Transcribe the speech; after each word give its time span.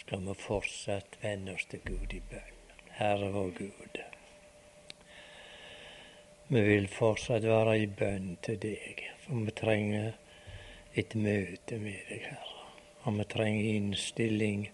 skal 0.00 0.20
vi 0.24 0.34
fortsatt 0.34 1.18
vende 1.20 1.54
oss 1.54 1.66
til 1.68 1.82
Gud 1.84 2.14
i 2.16 2.22
bønn. 2.30 2.56
Herre 2.96 3.28
vår 3.34 3.50
Gud. 3.58 3.98
Vi 6.48 6.62
vil 6.66 6.88
fortsatt 6.88 7.44
være 7.44 7.76
i 7.82 7.86
bønn 8.00 8.32
til 8.42 8.56
deg, 8.62 9.04
for 9.24 9.44
vi 9.44 9.54
trenger 9.60 10.16
et 10.98 11.14
møte 11.14 11.78
med 11.82 12.00
deg, 12.08 12.24
Herre. 12.30 12.56
Og 13.04 13.16
vi 13.18 13.26
trenger 13.32 13.68
innstilling 13.76 14.66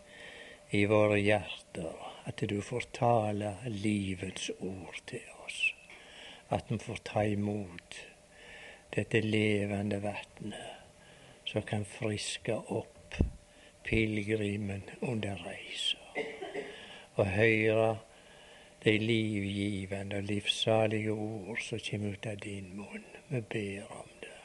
i 0.75 0.85
våre 0.91 1.19
hjerter, 1.21 2.07
at 2.27 2.43
du 2.51 2.59
får 2.63 2.89
tale 2.97 3.53
livets 3.71 4.49
ord 4.59 4.99
til 5.11 5.27
oss. 5.45 5.61
At 6.55 6.71
vi 6.71 6.79
får 6.83 7.03
ta 7.07 7.27
imot 7.27 8.01
dette 8.95 9.23
levende 9.23 10.01
vannet 10.03 11.47
som 11.47 11.63
kan 11.67 11.85
friske 11.87 12.55
opp 12.55 12.96
pilegrimen 13.87 14.83
under 15.01 15.39
reisa. 15.47 15.99
Og 17.17 17.27
høre 17.33 17.97
de 18.85 18.99
livgivende 18.99 20.21
og 20.21 20.29
livssalige 20.29 21.13
ord 21.13 21.63
som 21.63 21.81
kommer 21.91 22.13
ut 22.13 22.27
av 22.27 22.39
din 22.45 22.71
munn. 22.77 23.07
Vi 23.29 23.41
ber 23.41 23.91
om 23.91 24.11
det 24.23 24.37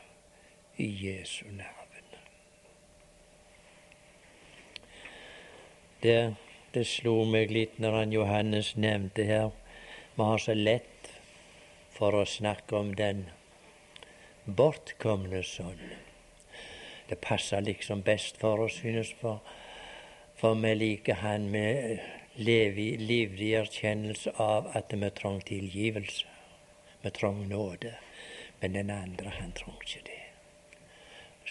i 0.78 0.90
Jesu 1.06 1.46
navn. 1.52 1.82
Det, 6.02 6.36
det 6.74 6.88
slo 6.90 7.20
meg 7.30 7.52
litt 7.54 7.76
når 7.78 7.98
han 8.00 8.14
Johannes 8.16 8.72
nevnte 8.74 9.26
her. 9.28 9.52
Vi 10.16 10.26
har 10.26 10.42
så 10.42 10.56
lett 10.58 11.12
for 11.94 12.18
å 12.18 12.24
snakke 12.26 12.80
om 12.80 12.96
den 12.98 13.28
bortkomne 14.46 15.44
sønn. 15.46 15.84
Det 17.12 17.18
passer 17.22 17.62
liksom 17.62 18.02
best 18.02 18.38
for 18.40 18.62
oss, 18.64 18.78
synes 18.80 19.10
for, 19.20 19.42
for 20.40 20.56
vi 20.56 20.70
liker 20.76 21.18
han 21.20 21.50
med 21.52 22.00
livlig 22.40 23.50
erkjennelse 23.60 24.32
av 24.40 24.70
at 24.80 24.94
vi 24.96 25.10
trenger 25.10 25.44
tilgivelse. 25.50 26.28
Vi 27.02 27.12
trenger 27.12 27.50
nåde. 27.50 27.92
Men 28.62 28.74
den 28.74 28.90
andre, 28.90 29.34
han 29.42 29.52
trenger 29.52 29.84
ikke 29.84 30.06
det. 30.08 30.22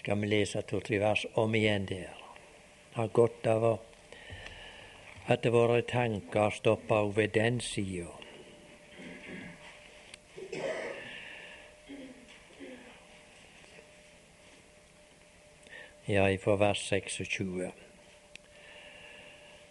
Skal 0.01 0.21
vi 0.23 0.33
lese 0.33 0.63
to-tre 0.63 1.03
vers 1.05 1.27
om 1.35 1.55
igjen 1.55 1.85
der. 1.93 2.17
Har 2.97 3.13
godt 3.13 3.47
av 3.47 3.69
at 5.29 5.45
våre 5.45 5.83
tanker 5.83 6.57
stopper 6.57 7.13
ved 7.13 7.37
den 7.37 7.61
sida. 7.61 8.20
Ja, 16.11 16.37
fra 16.39 16.57
vers 16.57 16.81
26. 16.89 17.71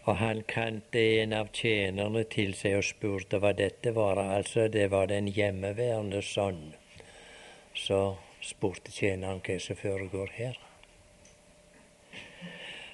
Og 0.04 0.16
han 0.22 0.44
kante 0.48 1.02
en 1.20 1.34
av 1.36 1.50
tjenerne 1.52 2.22
til 2.32 2.54
seg 2.56 2.78
og 2.78 2.86
spurte 2.88 3.42
hva 3.44 3.52
dette 3.58 3.92
var. 3.98 4.22
Altså, 4.38 4.70
det 4.72 4.86
var 4.94 5.10
den 5.12 5.28
hjemmeværende 5.28 6.22
sønn. 6.24 6.62
Så 7.76 8.00
spurte 8.40 8.96
tjeneren 8.96 9.44
hva 9.44 9.60
som 9.60 9.82
foregår 9.84 10.32
her. 10.40 10.64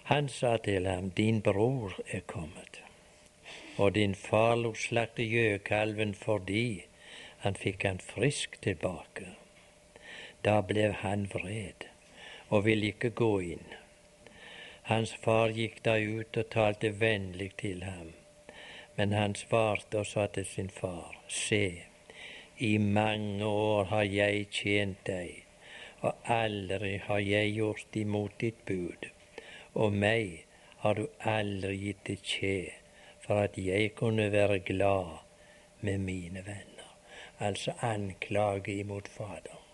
Han 0.09 0.29
sa 0.39 0.57
til 0.57 0.89
ham, 0.89 1.13
din 1.13 1.45
bror 1.45 1.93
er 2.09 2.25
kommet, 2.25 2.81
og 3.77 3.93
din 3.93 4.17
far 4.17 4.55
lot 4.57 4.81
slakte 4.89 5.21
gjøkalven 5.21 6.17
fordi 6.17 6.85
han 7.45 7.53
fikk 7.53 7.85
han 7.85 8.01
frisk 8.13 8.57
tilbake. 8.65 9.35
Da 10.41 10.63
ble 10.65 10.95
han 11.05 11.29
vred 11.29 11.93
og 12.49 12.65
ville 12.65 12.91
ikke 12.93 13.09
gå 13.09 13.31
inn. 13.55 13.73
Hans 14.89 15.15
far 15.23 15.49
gikk 15.49 15.81
da 15.87 15.95
ut 15.97 16.37
og 16.37 16.49
talte 16.53 16.93
vennlig 16.99 17.51
til 17.61 17.83
ham, 17.83 18.13
men 18.97 19.13
han 19.13 19.35
svarte 19.35 20.03
og 20.03 20.07
sa 20.11 20.27
til 20.27 20.45
sin 20.45 20.69
far, 20.69 21.17
se, 21.27 21.65
i 22.57 22.77
mange 22.77 23.45
år 23.45 23.91
har 23.91 24.03
jeg 24.03 24.47
tjent 24.51 25.01
deg, 25.09 25.43
og 26.01 26.13
aldri 26.29 26.97
har 27.07 27.19
jeg 27.19 27.57
gjort 27.57 28.01
imot 28.05 28.39
ditt 28.39 28.65
bud 28.69 29.11
og 29.75 29.91
meg 29.91 30.45
har 30.83 30.95
du 30.95 31.05
aldri 31.31 31.75
gitt 31.81 32.09
et 32.13 32.23
kje 32.31 32.55
for 33.25 33.41
at 33.43 33.57
jeg 33.59 33.91
kunne 33.99 34.29
være 34.31 34.61
glad 34.69 35.17
med 35.81 35.99
mine 36.07 36.45
venner. 36.45 36.91
Altså 37.39 37.73
anklage 37.83 38.79
imot 38.79 39.07
Fader. 39.11 39.64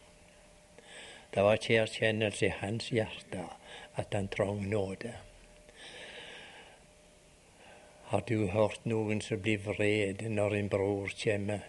Det 1.33 1.43
var 1.43 1.53
ikke 1.53 1.75
erkjennelse 1.79 2.45
i 2.45 2.55
hans 2.59 2.89
hjerte 2.91 3.45
at 3.95 4.13
han 4.13 4.27
trong 4.27 4.69
nåde. 4.69 5.13
Har 8.11 8.23
du 8.27 8.47
hørt 8.47 8.85
noen 8.85 9.21
som 9.23 9.39
blir 9.39 9.61
vred 9.63 10.25
når 10.27 10.55
en 10.57 10.69
bror 10.69 11.13
kommer, 11.23 11.63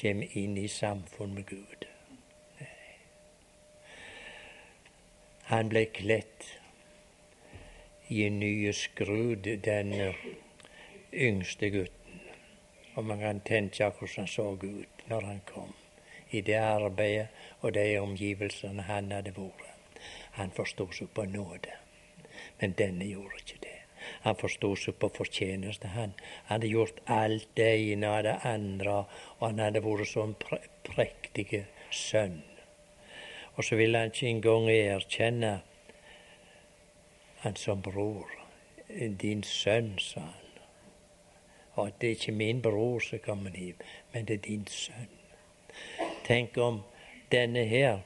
kommer 0.00 0.36
inn 0.38 0.54
i 0.58 0.68
samfunn 0.68 1.34
med 1.34 1.48
Gud? 1.50 1.86
Nei. 2.60 2.68
Han 5.50 5.72
ble 5.72 5.84
kledd 5.90 6.46
i 8.06 8.22
en 8.28 8.38
ny 8.38 8.70
skrud, 8.72 9.50
den 9.66 9.92
yngste 11.12 11.70
gutten. 11.74 12.22
Og 12.94 13.04
man 13.04 13.18
kan 13.18 13.42
tenke 13.42 13.90
hvordan 13.90 14.22
han 14.22 14.30
så 14.30 14.52
ut 14.54 15.06
når 15.10 15.26
han 15.26 15.42
kom, 15.50 15.74
i 16.30 16.40
det 16.40 16.58
arbeidet 16.58 17.28
og 17.60 17.74
de 17.74 17.98
omgivelsene 18.00 18.86
han 18.88 19.12
hadde 19.12 19.34
vært. 19.36 20.00
Han 20.38 20.52
forsto 20.56 20.88
seg 20.94 21.10
på 21.14 21.26
nåde, 21.28 21.74
men 22.60 22.76
denne 22.78 23.08
gjorde 23.08 23.42
ikke 23.42 23.62
det. 23.66 23.76
Han 24.24 24.36
forsto 24.40 24.74
seg 24.76 24.96
på 25.00 25.10
fortjeneste. 25.16 25.90
Han 25.92 26.14
hadde 26.48 26.70
gjort 26.70 27.00
alt 27.06 27.48
det 27.56 27.72
ene 27.92 28.12
og 28.16 28.22
det 28.24 28.36
andre, 28.48 29.04
og 29.38 29.48
han 29.48 29.60
hadde 29.64 29.84
vært 29.84 30.08
sånn 30.12 30.36
pre 30.40 30.60
prektig 30.90 31.64
sønn. 31.94 32.40
Og 33.56 33.66
så 33.66 33.76
ville 33.76 33.98
han 33.98 34.12
ikke 34.12 34.30
engang 34.30 34.70
erkjenne 34.72 35.52
han 37.44 37.56
som 37.56 37.82
bror. 37.84 38.30
Din 38.88 39.42
sønn, 39.46 39.94
sa 40.02 40.24
han. 40.24 40.60
Og 41.78 41.92
det 42.00 42.08
er 42.08 42.16
ikke 42.18 42.32
min 42.36 42.60
bror 42.62 43.00
som 43.04 43.22
kommer 43.24 43.54
hjem, 43.54 43.78
men 44.12 44.26
det 44.26 44.40
er 44.40 44.46
din 44.48 44.66
sønn. 44.66 45.19
Tenk 46.30 46.58
om 46.62 46.82
denne 47.32 47.64
her 47.66 48.04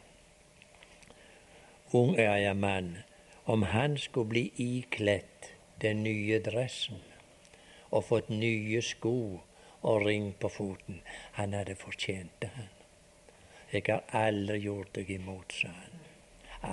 unge 1.92 2.54
mann, 2.54 2.96
om 3.44 3.62
han 3.62 3.98
skulle 3.98 4.28
bli 4.28 4.52
ikledt 4.56 5.50
den 5.82 6.02
nye 6.06 6.38
dressen 6.40 7.02
og 7.90 8.06
fått 8.08 8.30
nye 8.32 8.80
sko 8.82 9.42
og 9.82 10.06
ring 10.06 10.32
på 10.40 10.48
foten. 10.48 11.02
Han 11.36 11.52
hadde 11.52 11.76
fortjent 11.76 12.32
det, 12.40 12.48
han. 12.56 12.72
Jeg 13.72 13.84
har 13.90 14.02
aldri 14.24 14.58
gjort 14.64 14.94
deg 14.96 15.10
imot, 15.10 15.52
sa 15.52 15.68
han. 15.68 16.00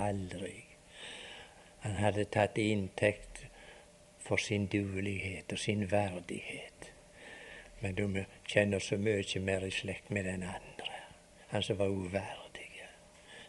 Aldri. 0.08 0.56
Han 1.84 2.00
hadde 2.00 2.24
tatt 2.32 2.58
inntekt 2.58 3.44
for 4.24 4.40
sin 4.40 4.70
duelighet 4.72 5.52
og 5.52 5.60
sin 5.60 5.84
verdighet. 5.90 6.92
Men 7.80 7.98
du 7.98 8.22
kjenner 8.48 8.80
så 8.80 8.96
mye 8.96 9.40
mer 9.44 9.66
i 9.66 9.70
slekt 9.74 10.08
med 10.10 10.24
den 10.24 10.46
andre, 10.46 10.71
han 11.52 11.62
som 11.62 11.76
var 11.76 11.86
uverdig. 11.86 12.68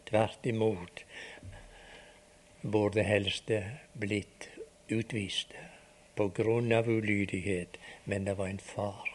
Tvert 0.10 0.46
imot 0.46 1.04
burde 2.62 3.04
helst 3.04 3.52
blitt 3.94 4.50
utvist 4.88 5.56
på 6.16 6.28
grunn 6.28 6.72
av 6.72 6.90
ulydighet, 6.90 7.78
men 8.04 8.26
det 8.26 8.38
var 8.38 8.48
en 8.48 8.60
far 8.60 9.10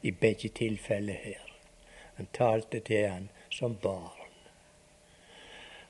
i 0.00 0.10
begge 0.10 0.48
tilfeller 0.48 1.22
her. 1.24 1.46
Han 2.14 2.26
talte 2.34 2.80
til 2.80 3.08
han 3.08 3.28
som 3.50 3.78
barn. 3.82 4.34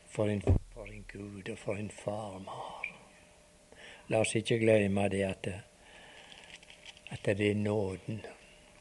For 0.08 0.28
en 0.28 0.42
for 0.80 0.86
en 0.86 1.04
Gud 1.08 1.48
og 1.48 1.58
for 1.58 1.74
en 1.74 1.90
far 1.90 2.38
vi 2.38 2.44
har. 2.48 2.86
La 4.08 4.20
oss 4.24 4.34
ikke 4.34 4.58
glemme 4.58 5.08
det 5.08 5.22
at, 5.26 5.48
at 7.10 7.24
det 7.24 7.50
er 7.50 7.54
nåden 7.54 8.22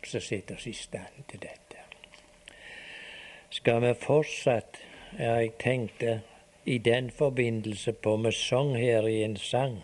som 0.03 0.21
setter 0.21 0.56
oss 0.56 0.68
i 0.68 0.74
stand 0.74 1.25
til 1.27 1.42
dette. 1.44 1.69
Skal 3.49 3.81
vi 3.81 3.93
fortsatt 3.93 4.77
Ja, 5.17 5.39
jeg 5.41 5.55
tenkte 5.57 6.21
i 6.65 6.77
den 6.77 7.09
forbindelse 7.11 7.93
på 7.93 8.15
med 8.17 8.31
sang 8.31 8.75
her 8.77 9.07
i 9.07 9.23
en 9.23 9.37
sang. 9.37 9.79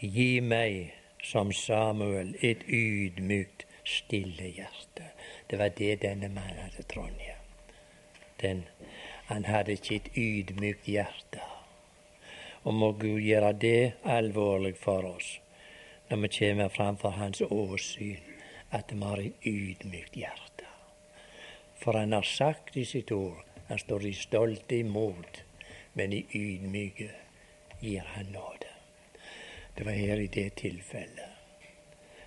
Gi 0.00 0.40
meg, 0.40 0.90
som 1.22 1.52
Samuel, 1.52 2.34
et 2.42 2.64
ydmykt, 2.66 3.66
stille 3.84 4.50
hjerte. 4.56 5.12
Det 5.50 5.58
var 5.58 5.70
det 5.78 6.00
denne 6.02 6.32
mannen 6.34 6.58
hadde, 6.64 6.82
Trondheim. 6.82 7.38
Den 8.42 8.64
han 9.30 9.44
hadde 9.44 9.78
ikke 9.78 10.00
et 10.00 10.10
ydmykt 10.18 10.90
hjerte. 10.90 11.46
Og 12.64 12.74
må 12.74 12.92
Gud 12.92 13.22
gjøre 13.22 13.52
det 13.52 13.92
alvorlig 14.02 14.74
for 14.82 15.06
oss 15.14 15.36
når 16.10 16.24
vi 16.24 16.28
kommer 16.40 16.68
framfor 16.74 17.14
Hans 17.14 17.42
åsyn, 17.46 18.18
at 18.74 18.90
vi 18.90 19.04
har 19.04 19.20
et 19.22 19.46
ydmykt 19.46 20.16
hjerte. 20.18 20.49
For 21.80 21.92
Han 21.96 22.12
har 22.12 22.22
sagt 22.22 22.76
i 22.76 22.84
sitt 22.84 23.12
ord 23.12 23.44
han 23.70 23.78
står 23.78 24.06
i 24.06 24.12
stolte 24.12 24.76
imot, 24.76 25.42
men 25.92 26.12
i 26.12 26.26
ydmyke 26.34 27.10
gir 27.80 28.02
Han 28.14 28.26
nåde. 28.26 28.66
Det 29.74 29.84
var 29.86 29.92
her 29.92 30.16
i 30.16 30.26
det 30.26 30.54
tilfellet. 30.54 31.30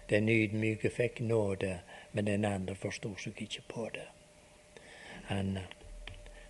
Den 0.09 0.29
ydmyke 0.29 0.89
fikk 0.89 1.19
nåde, 1.19 1.79
men 2.11 2.25
den 2.25 2.45
andre 2.45 2.75
forsto 2.75 3.11
seg 3.19 3.41
ikke 3.43 3.65
på 3.67 3.89
det. 3.93 4.07
Han, 5.27 5.59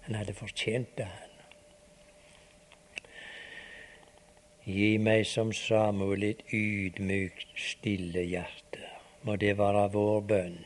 han 0.05 0.15
hadde 0.15 0.37
fortjent 0.37 0.93
det, 0.97 1.09
han. 1.09 1.33
Gi 4.69 4.93
meg 5.01 5.25
som 5.25 5.49
Samuel 5.57 6.29
et 6.29 6.45
ydmykt, 6.53 7.49
stille 7.57 8.29
hjerte. 8.29 8.85
Må 9.25 9.41
det 9.41 9.57
være 9.57 9.89
vår 9.97 10.21
bønn 10.29 10.61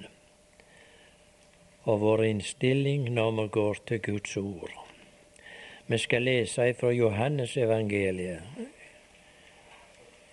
og 1.88 2.02
vår 2.02 2.24
innstilling 2.28 3.08
når 3.16 3.32
vi 3.32 3.48
går 3.48 3.78
til 3.88 4.02
Guds 4.04 4.38
ord. 4.38 4.74
Vi 5.88 5.98
skal 5.98 6.22
lese 6.28 6.74
fra 6.80 6.92
Johannes 6.92 7.58
evangeliet, 7.58 8.44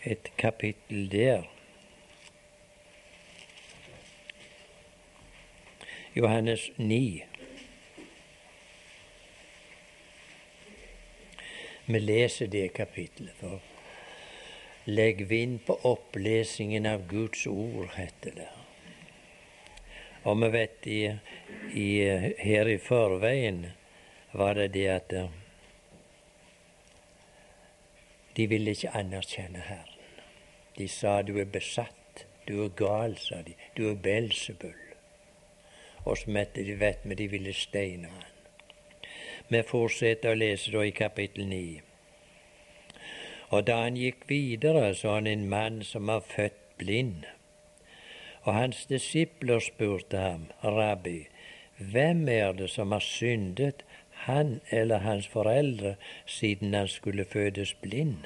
et 0.04 0.32
kapittel 0.38 1.06
der. 1.12 1.44
Johannes 6.16 6.70
9. 6.76 7.22
Vi 11.86 11.98
leser 11.98 12.46
det 12.46 12.72
kapittelet, 12.72 13.32
for 13.38 13.60
legg 14.86 15.28
vind 15.30 15.58
på 15.66 15.78
opplesingen 15.84 16.86
av 16.86 17.06
Guds 17.08 17.46
ord, 17.46 17.94
heter 17.96 18.38
det. 18.42 18.63
Og 20.24 20.40
vi 20.40 20.48
vet 20.52 20.86
i, 20.88 21.00
i, 21.76 21.88
her 22.40 22.68
i 22.68 22.78
forveien 22.80 23.66
var 24.32 24.56
det 24.56 24.70
det 24.74 24.86
at 24.88 25.12
eh, 25.12 25.28
de 28.36 28.46
ville 28.50 28.72
ikke 28.74 28.94
anerkjenne 28.96 29.66
Herren. 29.68 29.90
De 30.78 30.88
sa 30.88 31.20
du 31.22 31.36
er 31.38 31.46
besatt, 31.46 32.24
du 32.48 32.64
er 32.64 32.72
gal, 32.76 33.18
sa 33.18 33.42
de, 33.46 33.54
du 33.76 33.86
er 33.90 33.94
Belsebull'. 33.94 34.96
Og 36.04 36.18
så 36.18 36.46
de 36.54 36.74
vet 36.80 37.04
vi 37.04 37.14
de 37.14 37.28
ville 37.28 37.52
steine 37.52 38.08
han. 38.08 38.30
Vi 39.48 39.62
fortsetter 39.62 40.32
å 40.32 40.40
lese 40.40 40.72
da 40.72 40.82
i 40.84 40.90
kapittel 40.90 41.46
9. 41.48 41.80
Og 43.54 43.66
da 43.68 43.76
han 43.84 43.96
gikk 43.96 44.24
videre, 44.28 44.94
så 44.94 45.14
han 45.14 45.26
en 45.26 45.48
mann 45.48 45.82
som 45.82 46.06
var 46.06 46.24
født 46.26 46.60
blind. 46.78 47.24
Og 48.44 48.54
hans 48.54 48.86
disipler 48.86 49.60
spurte 49.60 50.20
ham, 50.20 50.46
Rabbi, 50.64 51.26
hvem 51.78 52.28
er 52.28 52.52
det 52.52 52.70
som 52.70 52.92
har 52.92 53.04
syndet, 53.04 53.84
han 54.24 54.60
eller 54.70 54.98
hans 54.98 55.28
foreldre, 55.28 55.94
siden 56.26 56.74
han 56.74 56.88
skulle 56.88 57.24
fødes 57.24 57.74
blind? 57.74 58.24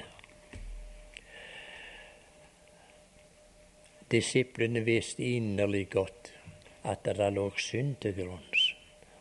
Disiplene 4.11 4.83
visste 4.85 5.23
inderlig 5.23 5.89
godt 5.89 6.33
at 6.83 7.05
det 7.05 7.33
lå 7.33 7.51
synd 7.57 7.95
til 8.01 8.15
grunns. 8.15 8.73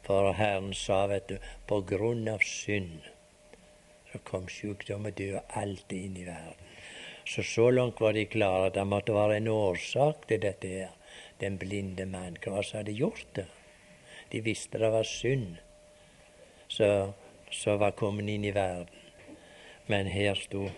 For 0.03 0.33
Herren 0.33 0.73
sa, 0.75 1.07
vet 1.07 1.29
du, 1.29 1.37
på 1.69 1.83
grunn 1.85 2.29
av 2.29 2.41
synd 2.45 3.05
så 4.13 4.19
kom 4.25 4.49
sykdom 4.49 5.05
og 5.09 5.19
død 5.19 5.37
alltid 5.61 6.05
inn 6.07 6.17
i 6.17 6.25
verden. 6.27 6.68
Så 7.29 7.43
så 7.43 7.71
langt 7.71 8.01
var 8.01 8.13
de 8.17 8.25
klare 8.25 8.67
at 8.67 8.75
det 8.75 8.87
måtte 8.89 9.13
være 9.13 9.37
en 9.37 9.49
årsak 9.53 10.29
til 10.29 10.41
dette 10.43 10.69
her. 10.69 10.95
Den 11.41 11.59
blinde 11.59 12.07
mann. 12.09 12.39
Hva 12.41 12.63
som 12.63 12.81
hadde 12.81 12.97
gjort 12.97 13.27
det? 13.37 13.47
De 14.33 14.41
visste 14.45 14.81
det 14.81 14.89
var 14.93 15.05
synd 15.05 15.59
som 16.69 17.79
var 17.81 17.91
kommet 17.97 18.29
inn 18.29 18.45
i 18.45 18.55
verden. 18.55 18.95
Men 19.87 20.07
her 20.07 20.35
sto 20.35 20.69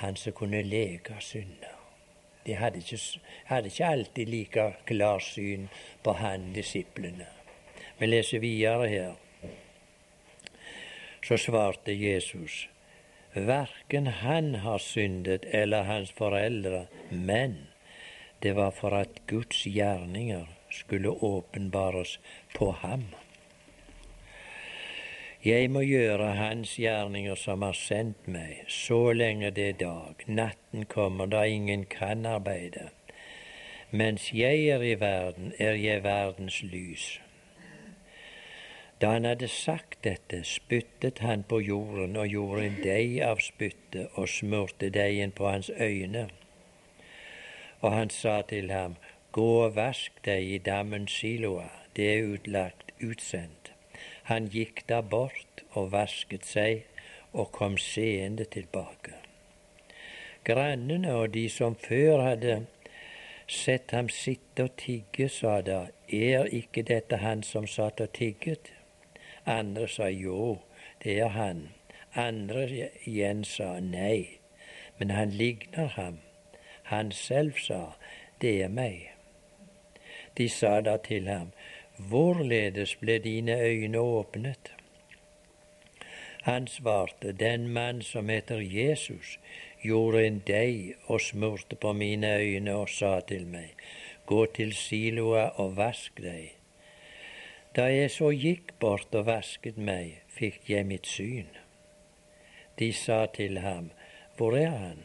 han 0.00 0.16
som 0.16 0.32
kunne 0.32 0.62
leke 0.62 1.16
synder. 1.20 1.76
De 2.46 2.56
hadde 2.56 2.80
ikke, 2.80 2.98
hadde 3.44 3.68
ikke 3.68 3.86
alltid 3.86 4.28
like 4.28 4.66
klarsyn 4.88 5.68
på 6.02 6.12
han, 6.16 6.52
disiplene. 6.52 7.26
Vi 7.98 8.06
leser 8.06 8.40
videre 8.40 8.88
her. 8.88 9.14
Så 11.24 11.36
svarte 11.36 11.92
Jesus, 11.92 12.68
verken 13.34 14.06
han 14.06 14.54
har 14.54 14.78
syndet 14.78 15.44
eller 15.44 15.82
hans 15.82 16.12
foreldre, 16.12 16.86
men 17.10 17.66
det 18.42 18.52
var 18.56 18.70
for 18.70 18.94
at 18.96 19.26
Guds 19.26 19.66
gjerninger 19.66 20.46
skulle 20.70 21.10
åpenbares 21.10 22.18
på 22.54 22.70
ham. 22.70 23.04
Jeg 25.44 25.70
må 25.70 25.80
gjøre 25.80 26.34
Hans 26.36 26.74
gjerninger 26.76 27.34
som 27.34 27.62
har 27.64 27.72
sendt 27.72 28.26
meg, 28.28 28.58
så 28.68 29.14
lenge 29.16 29.48
det 29.56 29.68
er 29.70 29.78
dag. 29.80 30.24
Natten 30.28 30.84
kommer 30.84 31.30
da 31.32 31.46
ingen 31.48 31.86
kan 31.88 32.26
arbeide. 32.28 32.90
Mens 33.90 34.34
jeg 34.36 34.68
er 34.68 34.84
i 34.84 34.94
verden, 35.00 35.54
er 35.58 35.80
jeg 35.80 36.04
verdens 36.04 36.60
lys. 36.62 37.20
Da 39.00 39.14
han 39.14 39.24
hadde 39.24 39.48
sagt 39.48 40.02
dette, 40.04 40.42
spyttet 40.44 41.18
han 41.18 41.42
på 41.48 41.60
jorden 41.60 42.16
og 42.20 42.28
gjorde 42.28 42.66
en 42.66 42.76
deig 42.84 43.20
av 43.24 43.40
spyttet 43.40 44.10
og 44.20 44.28
smurte 44.28 44.90
deigen 44.92 45.32
på 45.32 45.48
hans 45.48 45.70
øyne. 45.80 46.28
Og 47.80 47.92
han 47.92 48.10
sa 48.10 48.42
til 48.42 48.70
ham, 48.70 48.96
Gå 49.32 49.46
og 49.64 49.76
vask 49.76 50.12
deg 50.26 50.42
i 50.42 50.58
dammen 50.58 51.06
Siloa, 51.08 51.68
det 51.96 52.06
er 52.12 52.32
utlagt, 52.34 52.90
utsendt. 53.00 53.70
Han 54.26 54.48
gikk 54.50 54.82
da 54.88 55.00
bort 55.00 55.62
og 55.70 55.92
vasket 55.92 56.44
seg 56.44 56.82
og 57.32 57.52
kom 57.54 57.78
seende 57.78 58.44
tilbake. 58.44 59.14
Grannene 60.44 61.14
og 61.14 61.30
de 61.34 61.46
som 61.48 61.76
før 61.78 62.24
hadde 62.26 62.58
sett 63.46 63.94
ham 63.94 64.08
sitte 64.08 64.66
og 64.66 64.76
tigge, 64.76 65.28
sa 65.28 65.60
da, 65.62 65.86
er 66.08 66.50
ikke 66.50 66.82
dette 66.90 67.22
han 67.22 67.46
som 67.46 67.70
satt 67.70 68.02
og 68.02 68.12
tigget? 68.18 68.72
Andre 69.50 69.88
sa 69.88 70.06
jo, 70.08 70.60
det 71.02 71.18
er 71.18 71.32
han. 71.34 71.68
Andre 72.14 72.66
igjen 73.04 73.44
sa 73.44 73.78
nei, 73.82 74.38
men 74.98 75.10
han 75.10 75.30
ligner 75.30 75.88
ham. 75.96 76.20
Han 76.90 77.10
selv 77.12 77.58
sa, 77.58 77.80
det 78.42 78.52
er 78.62 78.70
meg. 78.70 79.08
De 80.38 80.48
sa 80.48 80.80
da 80.86 80.96
til 81.02 81.26
ham, 81.28 81.50
hvorledes 82.10 82.94
ble 83.02 83.18
dine 83.18 83.58
øyne 83.58 83.98
åpnet? 83.98 84.70
Han 86.42 86.66
svarte, 86.66 87.32
den 87.32 87.68
mann 87.68 88.02
som 88.02 88.28
heter 88.28 88.62
Jesus, 88.62 89.38
gjorde 89.82 90.26
en 90.26 90.38
deig 90.46 90.94
og 91.06 91.20
smurte 91.20 91.76
på 91.76 91.92
mine 91.92 92.36
øyne 92.38 92.74
og 92.74 92.88
sa 92.88 93.18
til 93.20 93.46
meg, 93.46 93.74
gå 94.26 94.46
til 94.46 94.72
Siloa 94.72 95.50
og 95.60 95.76
vask 95.76 96.22
deg. 96.22 96.59
Da 97.76 97.84
jeg 97.86 98.10
så 98.10 98.32
gikk 98.34 98.72
bort 98.82 99.14
og 99.14 99.28
vasket 99.28 99.76
meg, 99.78 100.24
fikk 100.26 100.64
jeg 100.72 100.86
mitt 100.90 101.06
syn. 101.06 101.46
De 102.78 102.92
sa 102.92 103.26
til 103.26 103.58
ham, 103.62 103.90
Hvor 104.36 104.56
er 104.56 104.70
han? 104.70 105.02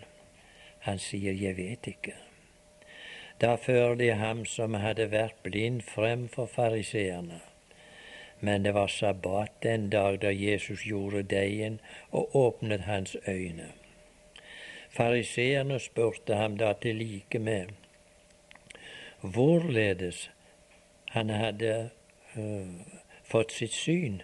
Han 0.79 0.99
sier, 0.99 1.33
Jeg 1.33 1.57
vet 1.57 1.87
ikke. 1.87 2.13
Da 3.41 3.55
førte 3.55 4.03
de 4.03 4.11
ham 4.15 4.45
som 4.45 4.73
hadde 4.73 5.11
vært 5.11 5.43
blind, 5.43 5.81
frem 5.81 6.27
for 6.27 6.45
fariseerne. 6.45 7.41
Men 8.39 8.63
det 8.63 8.73
var 8.73 8.87
sabbat 8.87 9.51
den 9.63 9.89
dag 9.89 10.21
da 10.21 10.31
Jesus 10.31 10.85
gjorde 10.85 11.23
deigen 11.23 11.79
og 12.11 12.35
åpnet 12.35 12.81
hans 12.81 13.17
øyne. 13.27 13.73
Fariseerne 14.89 15.79
spurte 15.79 16.35
ham 16.35 16.57
da 16.57 16.73
til 16.73 16.95
like 16.95 17.39
med 17.39 17.75
hvorledes 19.21 20.29
han 21.09 21.29
hadde 21.29 21.89
fått 23.23 23.51
sitt 23.51 23.75
syn. 23.75 24.21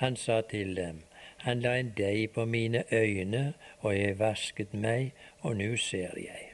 Han 0.00 0.16
sa 0.16 0.40
til 0.40 0.74
dem, 0.76 1.02
han 1.44 1.60
la 1.64 1.74
en 1.80 1.92
deig 1.96 2.32
på 2.36 2.44
mine 2.44 2.84
øyne, 2.92 3.52
og 3.80 3.96
jeg 3.96 4.18
vasket 4.18 4.74
meg, 4.76 5.12
og 5.40 5.56
nå 5.56 5.74
ser 5.80 6.16
jeg. 6.20 6.50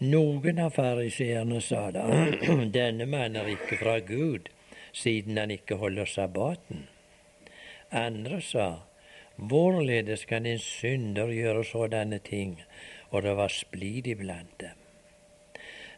Noen 0.00 0.60
av 0.64 0.72
fariseerne 0.76 1.60
sa 1.64 1.90
da, 1.92 2.06
denne 2.78 3.04
mann 3.08 3.36
er 3.36 3.52
ikke 3.52 3.76
fra 3.82 3.98
Gud, 4.04 4.48
siden 4.96 5.36
han 5.36 5.52
ikke 5.52 5.76
holder 5.80 6.08
sabbaten. 6.08 6.86
Andre 7.92 8.40
sa, 8.40 8.68
hvorledes 9.36 10.24
kan 10.28 10.48
en 10.48 10.60
synder 10.60 11.32
gjøre 11.32 11.64
sådanne 11.64 12.20
ting? 12.24 12.56
Og 13.10 13.24
det 13.26 13.36
var 13.36 13.52
splid 13.52 14.06
iblant 14.08 14.56
dem. 14.60 14.79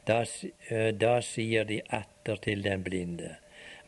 Da, 0.07 0.25
eh, 0.69 0.91
da 0.95 1.21
sier 1.23 1.65
de 1.65 1.81
atter 1.89 2.37
til 2.37 2.63
den 2.63 2.83
blinde, 2.83 3.37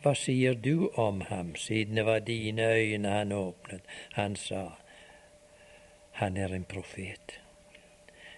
Hva 0.02 0.12
sier 0.14 0.54
du 0.54 0.90
om 1.00 1.23
ham, 1.30 1.54
siden 1.56 1.97
det 1.97 2.04
var 2.04 2.18
dine 2.21 2.66
øyne 2.76 3.09
han 3.09 3.33
åpnet? 3.33 3.80
Han 4.12 4.37
sa, 4.37 4.76
Han 6.12 6.37
er 6.37 6.52
en 6.54 6.64
profet. 6.64 7.40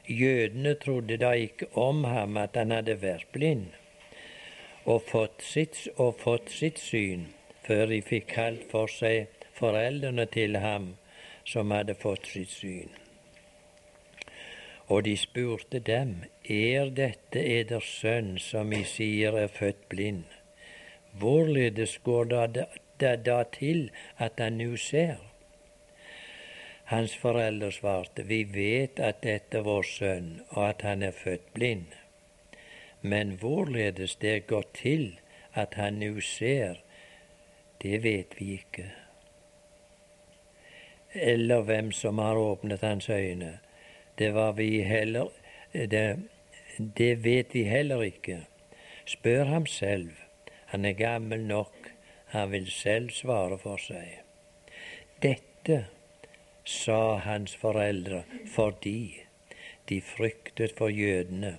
Jødene 0.08 0.74
trodde 0.74 1.16
da 1.16 1.32
ikke 1.32 1.66
om 1.76 2.04
ham 2.04 2.36
at 2.36 2.56
han 2.56 2.70
hadde 2.70 3.02
vært 3.02 3.26
blind 3.32 3.66
og 4.86 5.02
fått 5.02 5.42
sitt, 5.42 5.88
og 5.96 6.14
fått 6.20 6.50
sitt 6.50 6.78
syn, 6.78 7.26
før 7.66 7.90
de 7.90 7.98
fikk 8.02 8.28
kalt 8.30 8.62
for 8.70 8.86
seg 8.86 9.26
foreldrene 9.58 10.28
til 10.30 10.60
ham 10.62 10.92
som 11.44 11.74
hadde 11.74 11.96
fått 11.98 12.30
sitt 12.30 12.52
syn. 12.54 12.92
Og 14.86 15.02
de 15.04 15.16
spurte 15.18 15.80
dem, 15.82 16.20
er 16.48 16.90
dette 16.94 17.40
eders 17.40 17.88
sønn 18.00 18.36
som 18.38 18.72
I 18.72 18.82
sier 18.86 19.36
er 19.38 19.48
født 19.48 19.88
blind? 19.88 20.24
Hvorledes 21.18 21.98
går 22.04 22.24
det 22.24 22.66
da 23.26 23.38
til 23.52 23.90
at 24.18 24.38
han 24.38 24.58
nå 24.60 24.76
ser? 24.76 25.18
Hans 26.86 27.16
foreldre 27.18 27.72
svarte, 27.72 28.22
vi 28.22 28.44
vet 28.44 29.00
at 29.02 29.22
dette 29.24 29.58
er 29.58 29.66
vår 29.66 29.86
sønn, 29.90 30.28
og 30.50 30.68
at 30.68 30.82
han 30.86 31.02
er 31.02 31.16
født 31.16 31.48
blind. 31.54 31.88
Men 33.02 33.34
hvorledes 33.40 34.14
det 34.22 34.46
går 34.46 34.68
til 34.74 35.18
at 35.54 35.74
han 35.74 35.98
nå 35.98 36.20
ser, 36.20 36.78
det 37.82 38.02
vet 38.04 38.38
vi 38.38 38.52
ikke. 38.60 38.86
Eller 41.14 41.60
hvem 41.66 41.90
som 41.92 42.18
har 42.18 42.38
åpnet 42.38 42.80
hans 42.80 43.08
øyne. 43.10 43.58
Det 44.18 44.34
var 44.34 44.52
vi 44.52 44.82
heller 44.82 45.32
det, 45.72 46.18
det 46.78 47.24
vet 47.24 47.54
vi 47.54 47.62
heller 47.62 48.02
ikke. 48.02 48.46
Spør 49.06 49.44
ham 49.44 49.66
selv. 49.66 50.10
Han 50.66 50.84
er 50.84 50.92
gammel 50.92 51.44
nok. 51.46 51.92
Han 52.26 52.50
vil 52.50 52.70
selv 52.70 53.10
svare 53.10 53.58
for 53.58 53.80
seg. 53.80 54.20
Dette 55.22 55.86
sa 56.64 57.16
hans 57.22 57.54
foreldre 57.56 58.24
fordi 58.54 59.22
de 59.88 60.00
fryktet 60.02 60.74
for 60.78 60.88
jødene, 60.88 61.56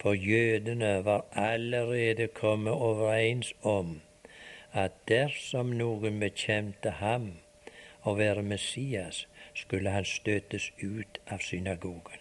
for 0.00 0.14
jødene 0.14 1.04
var 1.04 1.26
allerede 1.32 2.26
kommet 2.28 2.72
overens 2.72 3.54
om 3.62 4.00
at 4.72 4.92
dersom 5.08 5.74
noen 5.76 6.20
bekjente 6.22 6.96
ham 7.02 7.32
å 8.06 8.14
være 8.16 8.42
Messias, 8.42 9.26
skulle 9.54 9.92
han 9.92 10.08
støtes 10.08 10.70
ut 10.80 11.20
av 11.28 11.44
synagogen. 11.44 12.19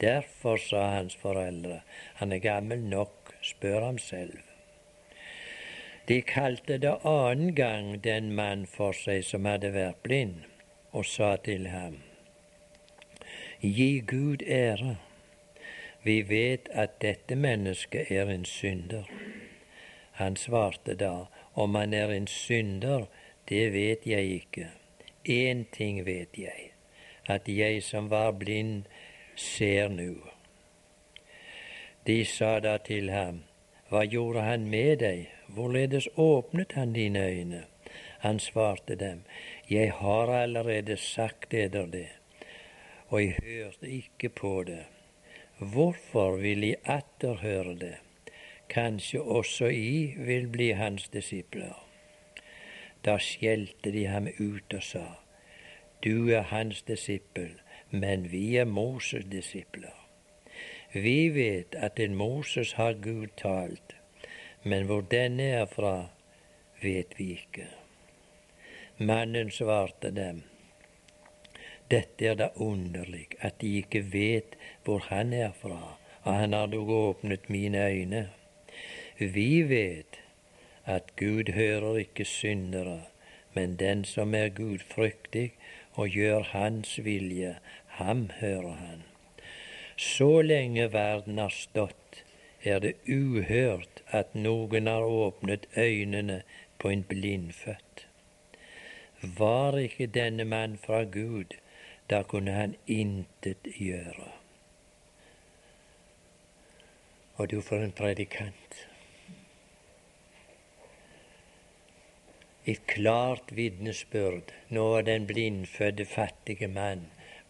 Derfor 0.00 0.56
sa 0.56 0.82
hans 0.96 1.16
foreldre, 1.16 1.80
han 2.14 2.32
er 2.32 2.38
gammel 2.38 2.82
nok, 2.84 3.34
spør 3.42 3.84
ham 3.84 3.98
selv. 3.98 4.38
De 6.08 6.20
kalte 6.22 6.78
det 6.78 6.98
annen 7.04 7.54
gang 7.54 8.04
den 8.04 8.34
mann 8.34 8.66
for 8.66 8.94
seg 8.94 9.24
som 9.24 9.48
hadde 9.48 9.72
vært 9.74 10.02
blind 10.06 10.44
og 10.92 11.08
sa 11.08 11.34
til 11.36 11.66
ham, 11.72 11.96
Gi 13.60 14.00
Gud 14.06 14.42
ære. 14.46 14.96
Vi 16.02 16.20
vet 16.28 16.68
at 16.70 17.00
dette 17.02 17.34
mennesket 17.34 18.10
er 18.12 18.28
en 18.30 18.44
synder. 18.44 19.08
Han 20.20 20.36
svarte 20.36 20.94
da, 20.94 21.26
om 21.54 21.74
han 21.74 21.94
er 21.94 22.12
en 22.12 22.26
synder, 22.26 23.06
det 23.48 23.72
vet 23.72 24.06
jeg 24.06 24.28
ikke. 24.40 24.68
Én 25.28 25.64
ting 25.72 26.04
vet 26.06 26.38
jeg, 26.38 26.70
at 27.26 27.48
jeg 27.48 27.82
som 27.82 28.10
var 28.10 28.30
blind, 28.30 28.84
ser 29.36 29.88
nå. 29.88 30.14
De 32.06 32.24
sa 32.24 32.58
da 32.60 32.76
til 32.78 33.10
ham, 33.10 33.42
Hva 33.88 34.02
gjorde 34.02 34.42
han 34.42 34.64
med 34.70 34.98
deg, 34.98 35.28
hvorledes 35.46 36.08
åpnet 36.16 36.72
han 36.74 36.92
dine 36.92 37.22
øyne? 37.22 37.64
Han 38.18 38.38
svarte 38.38 38.94
dem, 38.94 39.22
Jeg 39.70 39.92
har 39.92 40.32
allerede 40.32 40.96
sagt 40.96 41.54
eder 41.54 41.86
det, 41.86 42.08
og 43.08 43.22
jeg 43.22 43.36
hørte 43.42 43.88
ikke 43.90 44.28
på 44.28 44.62
det. 44.62 44.84
Hvorfor 45.58 46.36
vil 46.36 46.64
I 46.64 46.74
atter 46.84 47.34
høre 47.34 47.74
det? 47.74 47.96
Kanskje 48.68 49.20
også 49.20 49.66
I 49.66 50.14
vil 50.18 50.48
bli 50.48 50.70
hans 50.70 51.08
disipler. 51.08 51.86
Da 53.04 53.18
skjelte 53.18 53.92
de 53.92 54.06
ham 54.06 54.26
ut 54.26 54.74
og 54.74 54.82
sa, 54.82 55.06
Du 56.04 56.28
er 56.30 56.42
hans 56.42 56.82
disippel, 56.82 57.60
men 57.90 58.32
vi 58.32 58.56
er 58.56 58.64
Moses' 58.64 59.28
disipler. 59.30 59.94
Vi 60.92 61.28
vet 61.28 61.74
at 61.74 62.00
en 62.00 62.14
Moses 62.14 62.72
har 62.72 62.92
Gud 62.92 63.26
talt, 63.36 63.96
men 64.62 64.86
hvor 64.86 65.00
denne 65.00 65.42
er 65.42 65.66
fra, 65.66 66.08
vet 66.82 67.18
vi 67.18 67.30
ikke. 67.30 67.66
Mannen 68.98 69.50
svarte 69.50 70.10
dem, 70.10 70.42
dette 71.90 72.26
er 72.26 72.34
da 72.34 72.48
underlig 72.56 73.28
at 73.40 73.60
de 73.60 73.76
ikke 73.78 74.02
vet 74.12 74.56
hvor 74.84 75.04
han 75.10 75.32
er 75.32 75.52
fra, 75.54 75.98
og 76.22 76.34
han 76.34 76.52
har 76.52 76.66
dog 76.66 76.90
åpnet 76.90 77.50
mine 77.50 77.84
øyne. 77.86 78.28
Vi 79.18 79.62
vet 79.68 80.20
at 80.84 81.16
Gud 81.16 81.52
hører 81.52 81.96
ikke 81.96 82.24
syndere, 82.24 83.02
men 83.54 83.76
den 83.76 84.04
som 84.04 84.34
er 84.34 84.48
gudfryktig 84.48 85.52
og 85.96 86.08
gjør 86.08 86.42
Hans 86.52 86.98
vilje, 87.04 87.56
ham 87.98 88.30
hører 88.40 88.74
han. 88.76 89.02
Så 89.96 90.42
lenge 90.42 90.92
verden 90.92 91.38
har 91.38 91.48
stått, 91.48 92.22
er 92.62 92.78
det 92.84 92.94
uhørt 93.08 94.02
at 94.12 94.34
noen 94.34 94.90
har 94.90 95.04
åpnet 95.08 95.66
øynene 95.76 96.42
på 96.78 96.90
en 96.92 97.04
blindfødt. 97.08 98.06
Var 99.22 99.78
ikke 99.78 100.06
denne 100.06 100.44
mann 100.44 100.76
fra 100.78 101.04
Gud, 101.04 101.56
da 102.10 102.22
kunne 102.22 102.52
han 102.52 102.74
intet 102.86 103.70
gjøre. 103.80 104.28
Og 107.36 107.50
du 107.50 107.60
for 107.60 107.80
en 107.80 107.92
predikant. 107.92 108.86
Et 112.66 112.86
klart 112.86 113.52
vitnesbyrd. 113.54 114.50
Nå 114.68 114.84
er 114.98 115.02
den 115.06 115.26
blindfødde, 115.26 116.04
fattige 116.04 116.66
mann 116.68 117.04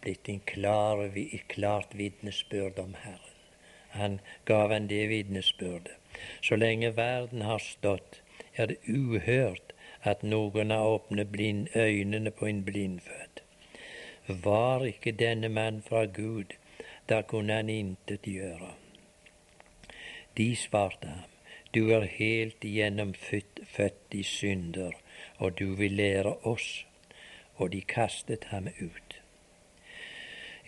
blitt 0.06 0.28
en 0.28 0.40
klar, 0.46 1.00
et 1.16 1.49
klart 1.49 1.94
vitnesbyrd 1.99 2.78
om 2.78 2.94
Herren. 3.02 3.32
Han 3.90 4.20
gav 4.44 4.73
han 4.73 4.87
det 4.87 5.08
vitnesbyrdet. 5.08 5.96
Så 6.42 6.56
lenge 6.56 6.96
verden 6.96 7.42
har 7.42 7.58
stått, 7.58 8.20
er 8.56 8.66
det 8.66 8.76
uhørt 8.88 9.73
at 10.02 10.23
noen 10.23 10.70
har 10.70 10.85
åpnet 10.85 11.32
blind, 11.32 11.68
øynene 11.75 12.30
på 12.30 12.46
en 12.46 12.62
blindfødt. 12.64 13.42
Var 14.28 14.85
ikke 14.85 15.12
denne 15.12 15.49
mann 15.49 15.82
fra 15.82 16.04
Gud, 16.04 16.54
da 17.08 17.23
kunne 17.23 17.56
han 17.56 17.73
intet 17.73 18.28
gjøre. 18.28 18.75
De 20.37 20.52
svarte 20.56 21.08
ham, 21.08 21.25
du 21.75 21.90
er 21.92 22.06
helt 22.06 22.64
igjennom 22.64 23.14
født, 23.14 23.64
født 23.66 24.14
i 24.14 24.23
synder, 24.23 24.94
og 25.38 25.59
du 25.59 25.75
vil 25.75 25.93
lære 25.93 26.35
oss. 26.43 26.87
Og 27.57 27.73
de 27.73 27.81
kastet 27.81 28.45
ham 28.45 28.69
ut. 28.81 29.21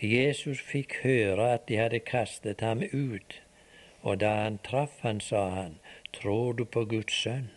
Jesus 0.01 0.61
fikk 0.61 1.01
høre 1.03 1.53
at 1.53 1.67
de 1.67 1.77
hadde 1.77 1.99
kastet 1.99 2.61
ham 2.61 2.81
ut, 2.93 3.41
og 4.01 4.19
da 4.19 4.29
han 4.43 4.59
traff 4.63 5.01
han, 5.03 5.19
sa 5.19 5.49
han, 5.49 5.75
tror 6.13 6.53
du 6.53 6.63
på 6.65 6.85
Guds 6.85 7.13
sønn? 7.13 7.49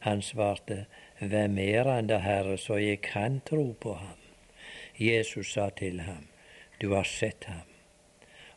Han 0.00 0.22
svarte, 0.22 0.86
Hvem 1.20 1.58
er 1.58 1.88
han 1.88 2.06
da, 2.06 2.18
Herre, 2.18 2.56
så 2.58 2.76
jeg 2.80 3.00
kan 3.00 3.40
tro 3.44 3.72
på 3.80 3.94
ham? 3.94 4.20
Jesus 4.98 5.52
sa 5.52 5.70
til 5.70 6.00
ham, 6.00 6.28
Du 6.80 6.94
har 6.94 7.04
sett 7.04 7.44
ham, 7.44 7.68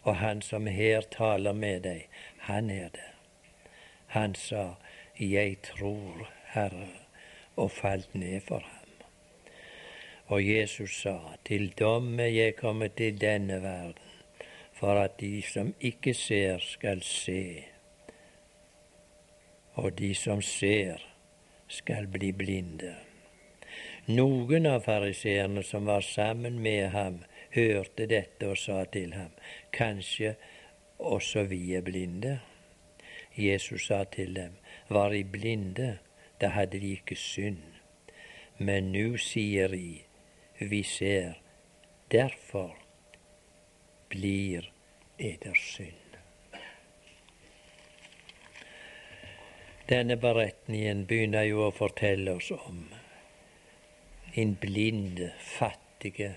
og 0.03 0.15
han 0.15 0.41
som 0.41 0.67
her 0.67 1.01
taler 1.01 1.53
med 1.53 1.83
deg, 1.83 2.07
han 2.38 2.69
er 2.69 2.89
det. 2.91 3.12
Han 4.07 4.36
sa, 4.36 4.75
Jeg 5.19 5.57
tror, 5.63 6.27
Herre, 6.53 7.02
og 7.55 7.72
falt 7.72 8.15
ned 8.15 8.41
for 8.48 8.60
ham. 8.60 8.83
Og 10.25 10.48
Jesus 10.48 11.01
sa, 11.01 11.17
Til 11.45 11.74
dom 11.79 12.19
er 12.19 12.31
jeg 12.31 12.55
kommet 12.55 12.95
til 12.95 13.22
denne 13.22 13.62
verden, 13.62 14.12
for 14.74 15.00
at 15.00 15.19
de 15.19 15.41
som 15.41 15.74
ikke 15.79 16.13
ser, 16.13 16.57
skal 16.60 17.01
se, 17.01 17.63
og 19.74 20.00
de 20.00 20.15
som 20.15 20.41
ser, 20.41 21.01
skal 21.67 22.07
bli 22.07 22.31
blinde. 22.31 22.95
Noen 24.07 24.65
av 24.67 24.83
fariseerne 24.86 25.63
som 25.63 25.86
var 25.88 26.01
sammen 26.01 26.60
med 26.60 26.89
ham, 26.93 27.22
hørte 27.53 28.05
dette 28.10 28.50
og 28.50 28.57
sa 28.57 28.83
til 28.91 29.13
ham, 29.13 29.31
kanskje 29.72 30.36
også 31.00 31.45
vi 31.50 31.74
er 31.77 31.86
blinde? 31.86 32.39
Jesus 33.38 33.88
sa 33.88 34.03
til 34.03 34.36
dem, 34.36 34.57
var 34.89 35.10
de 35.10 35.24
blinde, 35.24 35.98
da 36.43 36.51
hadde 36.51 36.79
de 36.83 36.93
ikke 36.97 37.15
synd. 37.15 37.63
Men 38.59 38.91
nå 38.93 39.17
sier 39.17 39.71
de, 39.71 40.03
vi 40.59 40.83
ser, 40.85 41.39
derfor 42.12 42.75
blir 44.12 44.69
eder 45.17 45.57
synd. 45.57 46.19
Denne 49.89 50.15
beretningen 50.19 51.03
begynner 51.07 51.47
jo 51.47 51.65
å 51.65 51.73
fortelle 51.75 52.38
oss 52.38 52.51
om 52.55 52.85
en 54.39 54.53
blind, 54.62 55.19
fattig 55.57 56.29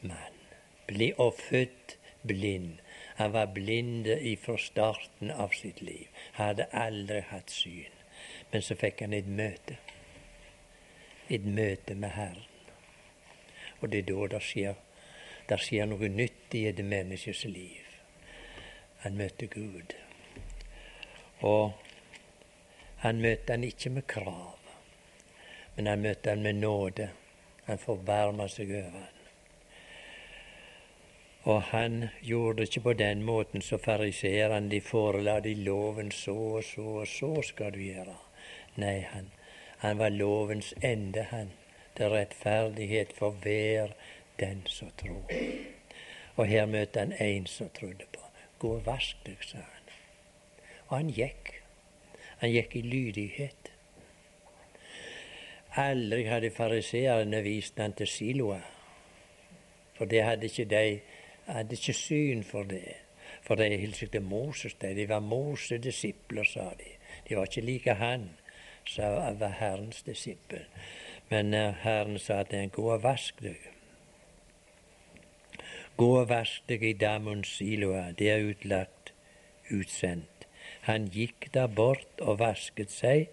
mann. 0.00 0.38
Bli 0.86 1.10
og 1.20 1.34
født 1.40 1.96
blind. 2.26 2.78
Han 3.18 3.34
var 3.34 3.50
blind 3.56 4.08
fra 4.44 4.56
starten 4.60 5.30
av 5.30 5.52
sitt 5.58 5.82
liv. 5.82 6.06
Hadde 6.38 6.68
aldri 6.72 7.20
hatt 7.32 7.52
syn. 7.52 7.95
Men 8.52 8.62
så 8.62 8.74
fikk 8.78 9.00
han 9.00 9.12
et 9.12 9.28
møte. 9.28 9.78
Et 11.28 11.44
møte 11.44 11.94
med 11.94 12.14
Herren. 12.14 12.44
Og 13.80 13.90
det 13.92 14.04
er 14.04 14.10
da 14.10 14.26
det 14.36 14.42
skjer 14.42 14.76
det 15.46 15.60
skjer 15.62 15.86
noe 15.86 16.08
nytt 16.10 16.54
i 16.58 16.64
et 16.66 16.80
menneskes 16.82 17.44
liv. 17.46 17.82
Han 19.04 19.14
møtte 19.14 19.46
Gud. 19.46 19.92
Og 21.46 21.76
han 23.04 23.20
møtte 23.22 23.54
han 23.54 23.66
ikke 23.66 23.92
med 23.94 24.06
krav, 24.10 24.56
men 25.76 25.86
han 25.86 26.02
møtte 26.02 26.34
han 26.34 26.42
med 26.42 26.58
nåde. 26.58 27.10
Han 27.68 27.78
forbarmer 27.78 28.50
seg 28.50 28.72
over 28.74 28.96
han. 28.96 29.22
Og 31.46 31.62
han 31.70 32.08
gjorde 32.26 32.58
det 32.58 32.68
ikke 32.72 32.84
på 32.88 32.96
den 32.98 33.22
måten 33.22 33.62
som 33.62 33.78
fariseerne. 33.78 34.66
De 34.70 34.80
forela 34.82 35.38
de 35.40 35.54
loven 35.54 36.10
så 36.10 36.34
og 36.58 36.64
så 36.66 36.88
og 37.04 37.06
så 37.06 37.30
skal 37.46 37.70
du 37.74 37.84
gjøre. 37.84 38.16
Nei, 38.76 39.00
han, 39.12 39.30
han 39.78 39.98
var 39.98 40.08
lovens 40.08 40.74
ende, 40.82 41.22
han. 41.22 41.52
Til 41.96 42.12
rettferdighet 42.12 43.12
for 43.16 43.30
hver 43.30 43.94
den 44.40 44.62
som 44.68 44.90
tror. 45.00 45.32
Og 46.36 46.46
her 46.46 46.66
møtte 46.68 47.00
han 47.00 47.14
en 47.20 47.46
som 47.48 47.70
trodde 47.72 48.04
på. 48.12 48.20
Gå 48.58 48.74
og 48.76 48.86
vask 48.86 49.16
deg, 49.26 49.40
sa 49.40 49.62
han. 49.62 49.94
Og 50.88 50.96
han 50.98 51.12
gikk. 51.16 51.54
Han 52.42 52.52
gikk 52.52 52.76
i 52.76 52.84
lydighet. 52.84 53.72
Aldri 55.76 56.24
hadde 56.24 56.50
fariseerne 56.52 57.42
vist 57.44 57.80
han 57.80 57.92
til 57.92 58.08
Siloa, 58.08 58.62
for 59.96 60.08
det 60.08 60.22
hadde 60.24 60.48
ikke 60.48 60.64
de 60.70 61.00
hadde 61.46 61.76
ikke 61.76 61.92
syn 61.92 62.44
for 62.44 62.64
det. 62.68 62.94
For 63.42 63.54
de 63.54 63.76
hilste 63.78 64.06
til 64.06 64.22
Moses. 64.22 64.74
De, 64.74 64.94
de 64.94 65.08
var 65.08 65.20
Moses' 65.20 65.78
disipler, 65.78 66.44
sa 66.44 66.70
de. 66.78 66.88
De 67.28 67.36
var 67.36 67.46
ikke 67.46 67.60
like 67.60 67.94
han, 67.94 68.30
sa 68.88 69.32
var 69.32 69.58
Herrens 69.60 70.02
disippel. 70.02 70.66
Men 71.28 71.54
uh, 71.54 71.74
Herren 71.82 72.18
sa 72.18 72.42
til 72.42 72.58
ham, 72.58 72.70
gå 72.70 72.92
og 72.92 73.02
vask 73.02 73.42
deg. 73.42 73.58
Gå 75.96 76.10
og 76.20 76.28
vask 76.28 76.62
deg 76.68 76.84
i 76.84 76.92
damens 76.92 77.56
Siloa, 77.56 78.10
det 78.12 78.30
er 78.30 78.44
utlagt, 78.50 79.12
utsendt. 79.72 80.46
Han 80.86 81.08
gikk 81.10 81.48
der 81.54 81.66
bort 81.66 82.20
og 82.20 82.38
vasket 82.38 82.92
seg, 82.92 83.30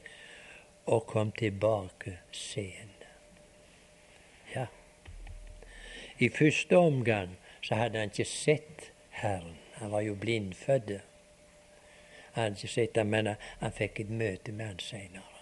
og 0.86 1.06
kom 1.08 1.32
tilbake 1.32 2.18
seende. 2.32 3.12
Ja. 4.56 4.66
I 6.20 6.30
første 6.30 6.78
omgang 6.78 7.38
så 7.62 7.76
hadde 7.76 8.00
han 8.00 8.12
ikke 8.12 8.26
sett 8.26 8.90
Herren. 9.10 9.60
Han 9.74 9.92
var 9.92 10.02
jo 10.02 10.16
blindfødt. 10.16 10.90
Han 12.34 12.44
hadde 12.44 12.56
ikke 12.56 12.74
sett 12.74 12.98
ham, 12.98 13.14
men 13.14 13.36
han 13.60 13.72
fikk 13.72 14.04
et 14.04 14.10
møte 14.10 14.52
med 14.52 14.66
han 14.66 14.80
seinere. 14.80 15.33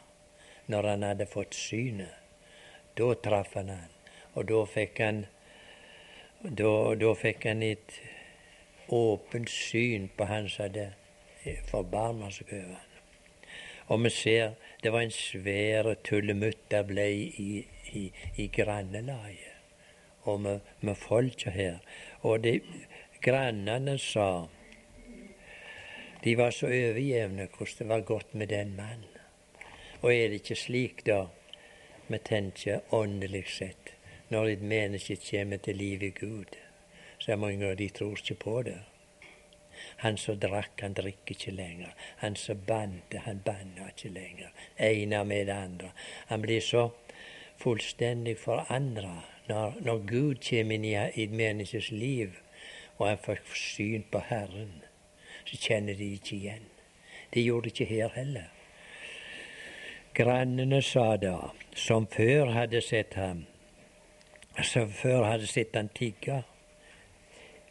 Når 0.71 0.87
han 0.87 1.03
hadde 1.03 1.27
fått 1.27 1.57
synet. 1.57 2.17
Da 2.97 3.13
traff 3.23 3.53
han 3.55 3.69
han, 3.71 3.91
og 4.35 4.49
da 4.49 4.65
fikk 4.67 4.99
han 4.99 5.25
da, 6.41 6.71
da 6.97 7.11
fikk 7.15 7.45
han 7.47 7.61
et 7.63 7.99
åpent 8.91 9.49
syn 9.49 10.09
på 10.17 10.25
han 10.27 10.49
som 10.49 10.65
hadde 10.65 10.89
forbarma 11.69 12.31
seg 12.33 12.51
over 12.57 12.73
han. 12.73 12.87
Og 13.91 14.03
vi 14.05 14.11
ser 14.15 14.55
det 14.83 14.91
var 14.93 15.05
en 15.05 15.13
svær 15.13 15.91
tullemutt 16.07 16.63
der 16.71 16.83
ble 16.87 17.07
i, 17.11 17.49
i, 17.93 18.03
i 18.39 18.47
grannelaget 18.47 19.51
og 20.23 20.41
med, 20.41 20.59
med 20.81 20.95
folka 20.95 21.53
her. 21.53 21.79
Og 22.21 22.43
de 22.43 22.59
grannene 23.21 23.97
sa 23.99 24.47
De 26.21 26.35
var 26.37 26.53
så 26.53 26.67
overjevne 26.69 27.47
hvordan 27.49 27.77
det 27.79 27.87
var 27.89 28.03
godt 28.05 28.35
med 28.37 28.47
den 28.47 28.75
mannen. 28.77 29.10
Og 30.01 30.13
er 30.13 30.27
det 30.27 30.41
ikke 30.41 30.55
slik, 30.55 31.05
da, 31.05 31.25
vi 32.07 32.17
tenker 32.25 32.93
åndelig 32.93 33.43
sett, 33.57 33.93
når 34.29 34.45
et 34.55 34.61
menneske 34.61 35.17
kommer 35.29 35.57
til 35.57 35.77
liv 35.77 36.03
i 36.03 36.09
Gud, 36.09 36.57
så 37.19 37.31
er 37.31 37.41
mange 37.43 37.67
av 37.69 37.77
de 37.77 37.89
tror 37.89 38.17
ikke 38.17 38.39
på 38.41 38.61
det. 38.65 38.79
Han 40.01 40.17
som 40.17 40.39
drakk, 40.39 40.81
han 40.81 40.93
drikker 40.97 41.35
ikke 41.35 41.51
lenger. 41.53 41.93
Han 42.21 42.35
som 42.35 42.57
bante, 42.67 43.21
han 43.25 43.41
banner 43.45 43.91
ikke 43.93 44.09
lenger. 44.13 44.49
Ene 44.77 45.23
med 45.25 45.45
det 45.47 45.57
andre. 45.57 45.91
Han 46.27 46.41
blir 46.41 46.61
så 46.61 46.89
fullstendig 47.61 48.37
forandra 48.39 49.21
når, 49.47 49.77
når 49.81 50.05
Gud 50.09 50.41
kommer 50.49 50.77
inn 50.77 50.85
i 50.85 50.95
et 50.97 51.33
menneskes 51.33 51.91
liv, 51.91 52.37
og 52.97 53.07
han 53.07 53.21
får 53.21 53.43
syn 53.57 54.05
på 54.11 54.21
Herren, 54.29 54.81
så 55.45 55.57
kjenner 55.57 55.97
de 55.97 56.13
ikke 56.15 56.35
igjen. 56.37 56.67
Det 57.33 57.45
gjorde 57.45 57.69
de 57.69 57.73
ikke 57.75 57.93
her 57.93 58.09
heller. 58.15 58.60
Grannene 60.13 60.81
sa 60.81 61.15
da, 61.15 61.53
som 61.75 62.03
før 62.11 62.49
hadde 62.51 62.81
sett 62.83 63.13
ham, 63.15 63.45
som 64.59 64.89
før 64.91 65.23
hadde 65.23 65.47
sett 65.47 65.77
han 65.77 65.87
tigge, 65.95 66.41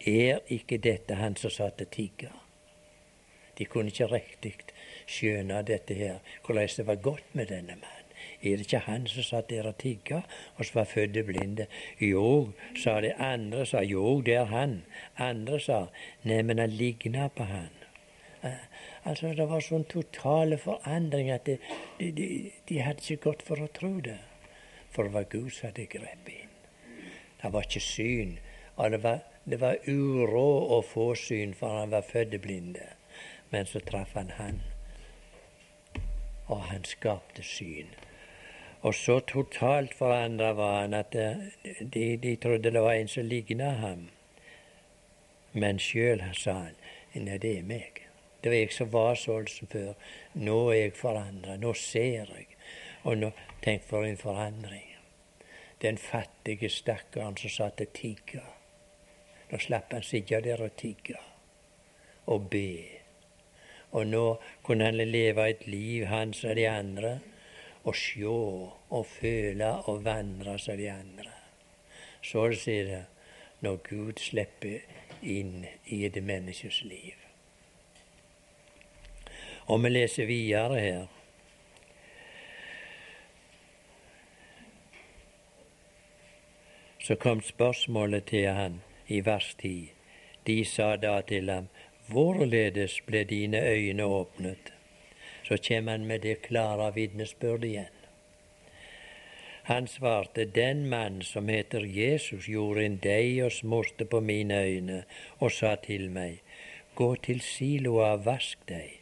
er 0.09 0.41
ikke 0.49 0.79
dette 0.81 1.19
han 1.21 1.37
som 1.37 1.53
satt 1.53 1.83
og 1.85 1.91
tigga? 1.93 2.31
De 3.59 3.67
kunne 3.69 3.93
ikke 3.93 4.09
riktig 4.09 4.55
skjønne 5.05 5.61
dette 5.69 5.95
her, 5.99 6.23
hvordan 6.47 6.71
det 6.77 6.87
var 6.89 7.03
godt 7.05 7.35
med 7.37 7.53
denne 7.53 7.77
mannen. 7.77 8.09
Er 8.41 8.57
det 8.57 8.65
ikke 8.65 8.87
han 8.87 9.05
som 9.07 9.27
satt 9.27 9.51
der 9.51 9.69
og 9.69 9.77
tigga, 9.79 10.23
og 10.57 10.65
som 10.65 10.81
var 10.81 10.89
født 10.89 11.21
blinde? 11.29 11.67
Jo, 12.01 12.53
sa 12.73 13.01
de. 13.05 13.13
Andre 13.21 13.67
sa 13.69 13.85
jo, 13.85 14.21
det 14.25 14.39
er 14.41 14.49
han. 14.49 14.79
Andre 15.19 15.61
sa 15.61 15.83
nei, 16.25 16.41
men 16.41 16.59
han 16.59 16.73
ligna 16.73 17.29
på 17.29 17.45
han. 17.45 17.69
Altså, 19.05 19.35
Det 19.35 19.49
var 19.49 19.65
sånn 19.65 19.87
totale 19.89 20.59
forandring 20.61 21.31
at 21.33 21.47
de, 21.49 21.57
de, 21.99 22.11
de, 22.13 22.29
de 22.69 22.81
hadde 22.85 23.01
ikke 23.01 23.31
gått 23.31 23.43
for 23.47 23.63
å 23.63 23.71
tro 23.73 23.97
det. 24.05 24.19
For 24.91 25.07
det 25.07 25.15
var 25.15 25.29
Gud 25.33 25.51
som 25.55 25.71
hadde 25.71 25.87
grepet 25.87 26.35
inn. 26.35 26.57
Det 27.41 27.53
var 27.53 27.65
ikke 27.65 27.81
syn. 27.81 28.39
Og 28.77 28.91
det 28.91 29.03
var, 29.03 29.23
det 29.45 29.61
var 29.61 29.81
uråd 29.89 30.75
å 30.77 30.83
få 30.85 31.15
syn, 31.15 31.55
for 31.55 31.81
han 31.81 31.95
var 31.95 32.05
født 32.05 32.37
blinde. 32.45 32.93
Men 33.51 33.67
så 33.67 33.81
traff 33.81 34.13
han 34.15 34.31
han, 34.37 34.61
og 36.47 36.61
han 36.71 36.85
skapte 36.85 37.43
syn. 37.43 37.91
Og 38.83 38.95
så 38.95 39.19
totalt 39.21 39.95
forandra 39.95 40.53
var 40.57 40.81
han 40.81 40.95
at 40.95 41.15
eh, 41.15 41.43
de, 41.81 42.17
de, 42.17 42.37
trodde 42.37 42.71
det 42.73 42.83
var 42.83 42.93
en 42.93 43.09
som 43.09 43.27
ligna 43.27 43.71
ham. 43.83 44.07
Men 45.53 45.83
sjøl 45.83 46.23
sa 46.35 46.55
han 46.63 47.27
nei, 47.27 47.37
det 47.43 47.59
er 47.59 47.67
meg. 47.67 48.07
Det 48.41 48.51
var 48.51 48.57
jeg 48.57 48.73
som 48.73 48.93
var 48.93 49.19
sånn 49.21 49.49
som 49.53 49.69
før. 49.73 49.91
Nå 50.35 50.61
er 50.73 50.79
jeg 50.87 50.95
forandra. 50.97 51.57
Nå 51.61 51.75
ser 51.77 52.31
jeg. 52.33 52.47
Og 53.05 53.19
nå, 53.19 53.33
tenk 53.65 53.85
for 53.89 54.07
en 54.07 54.21
forandring. 54.21 54.87
Den 55.81 55.99
fattige 56.01 56.69
stakkaren 56.73 57.37
som 57.41 57.53
satt 57.53 57.81
og 57.85 57.93
tigga. 57.97 58.45
Nå 59.51 59.59
slapp 59.59 59.93
han 59.93 60.05
sitte 60.07 60.41
der 60.45 60.63
og 60.63 60.77
tigge 60.79 61.19
og 62.31 62.51
be. 62.53 63.01
Og 63.91 64.07
nå 64.07 64.25
kunne 64.63 64.87
han 64.87 65.01
leve 65.01 65.49
et 65.51 65.67
liv, 65.67 66.07
han 66.07 66.35
som 66.37 66.55
de 66.55 66.69
andre 66.71 67.19
og 67.85 67.97
sjå 67.97 68.37
og 68.93 69.07
føle 69.09 69.71
og 69.89 70.05
vandre 70.05 70.59
som 70.61 70.77
de 70.79 70.91
andre. 70.93 71.33
Så 72.23 72.51
sier 72.53 72.91
det 72.91 73.03
når 73.65 73.81
Gud 73.89 74.21
slipper 74.21 74.85
inn 75.23 75.65
i 75.87 76.05
et 76.07 76.21
menneskes 76.25 76.83
liv. 76.85 77.20
Og 79.71 79.83
vi 79.85 79.93
leser 79.93 80.27
videre 80.27 80.81
her. 80.81 81.07
Så 86.99 87.15
kom 87.15 87.41
spørsmålet 87.41 88.27
til 88.33 88.51
han 88.55 88.83
i 89.07 89.23
vers 89.27 89.55
10. 89.63 89.93
De 90.47 90.59
sa 90.65 90.97
da 90.97 91.21
til 91.23 91.51
ham, 91.51 91.71
hvorledes 92.11 93.01
ble 93.07 93.25
dine 93.25 93.63
øyne 93.63 94.05
åpnet? 94.05 94.75
så 95.51 95.57
kommer 95.69 95.93
han 95.93 96.07
med 96.07 96.21
det 96.21 96.43
klare 96.43 96.95
vitnesbyrdet 96.95 97.65
igjen. 97.65 97.97
Han 99.63 99.87
svarte, 99.87 100.45
den 100.45 100.89
mann 100.89 101.23
som 101.23 101.49
heter 101.49 101.85
Jesus, 101.85 102.47
gjorde 102.47 102.85
en 102.85 102.97
deig 103.03 103.43
og 103.45 103.53
smurte 103.53 104.05
på 104.05 104.21
mine 104.21 104.63
øyne 104.63 105.03
og 105.39 105.53
sa 105.53 105.75
til 105.75 106.11
meg, 106.11 106.39
gå 106.95 107.15
til 107.15 107.41
siloa 107.41 108.13
og 108.13 108.25
vask 108.27 108.63
deg. 108.69 109.00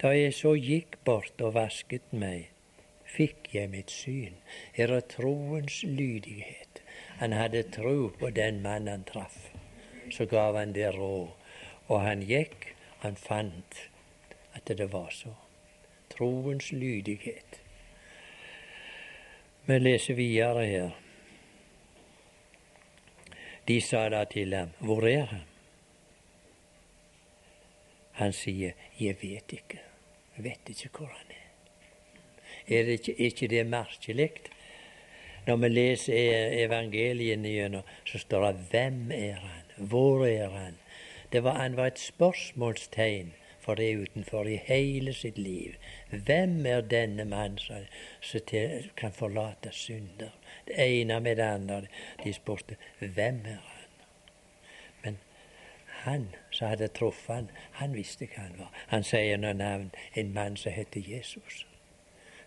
Da 0.00 0.14
jeg 0.16 0.32
så 0.32 0.54
gikk 0.56 0.94
bort 1.04 1.42
og 1.44 1.58
vasket 1.58 2.12
meg, 2.16 2.46
fikk 3.04 3.50
jeg 3.52 3.68
mitt 3.68 3.90
syn. 3.92 4.38
Her 4.72 4.94
er 4.96 5.04
troens 5.04 5.82
lydighet. 5.84 6.80
Han 7.20 7.34
hadde 7.36 7.66
tro 7.74 8.08
på 8.16 8.30
den 8.32 8.62
mann 8.64 8.88
han 8.88 9.04
traff. 9.04 9.50
Så 10.10 10.24
gav 10.24 10.56
han 10.56 10.72
det 10.72 10.94
råd, 10.94 11.28
og 11.92 12.00
han 12.00 12.24
gikk, 12.24 12.70
han 13.04 13.16
fant 13.16 13.82
at 14.56 14.72
det 14.72 14.88
var 14.92 15.12
så 15.12 15.34
troens 16.08 16.72
lydighet. 16.72 17.60
Vi 19.68 19.78
leser 19.78 20.16
videre 20.16 20.64
her. 20.64 20.96
De 23.68 23.78
sa 23.84 24.08
da 24.08 24.24
til 24.24 24.56
ham, 24.56 24.72
hvor 24.80 25.04
er 25.04 25.28
han? 25.36 25.46
Han 28.20 28.32
sier, 28.32 28.72
jeg 28.98 29.20
vet 29.20 29.52
ikke. 29.60 29.89
Vet 30.44 30.70
ikke 30.72 30.90
hvor 30.98 31.06
han 31.06 31.30
er. 31.30 31.46
Er 32.70 32.82
det 32.86 32.98
ikke, 33.00 33.12
er 33.12 33.24
ikke 33.24 33.48
det 33.48 33.66
merkelig 33.66 34.30
Når 35.46 35.56
vi 35.56 35.68
leser 35.68 36.14
e- 36.14 36.64
evangeliene 36.64 37.48
gjennom, 37.48 37.82
så 38.04 38.18
står 38.18 38.46
det 38.46 38.56
'Hvem 38.70 39.10
er 39.12 39.34
han? 39.34 39.86
Hvor 39.88 40.26
er 40.26 40.48
han?' 40.48 40.78
Det 41.32 41.44
var, 41.44 41.54
han 41.54 41.76
var 41.76 41.86
et 41.86 41.98
spørsmålstegn 41.98 43.32
for 43.60 43.74
det 43.74 43.96
utenfor 43.96 44.44
i 44.44 44.56
hele 44.56 45.12
sitt 45.12 45.38
liv. 45.38 45.74
Hvem 46.10 46.66
er 46.66 46.80
denne 46.80 47.24
mann 47.24 47.58
som, 47.58 47.84
kan 48.96 49.12
forlate 49.12 49.72
synder? 49.72 50.30
Det 50.66 50.74
ene 50.78 51.20
med 51.20 51.36
det 51.36 51.42
andre. 51.42 51.82
De 52.24 52.32
spurte 52.32 52.76
hvem 52.98 53.42
er 53.44 53.69
han 56.04 56.28
som 56.50 56.68
hadde 56.68 56.88
truffet 56.88 57.34
han, 57.34 57.50
han 57.80 57.94
visste 57.94 58.28
hva 58.30 58.46
han 58.46 58.58
var. 58.58 58.72
Han 58.92 59.06
sier 59.06 59.40
noe 59.40 59.54
navn 59.56 59.90
en 60.14 60.34
mann 60.34 60.56
som 60.56 60.72
heter 60.72 61.00
Jesus. 61.00 61.64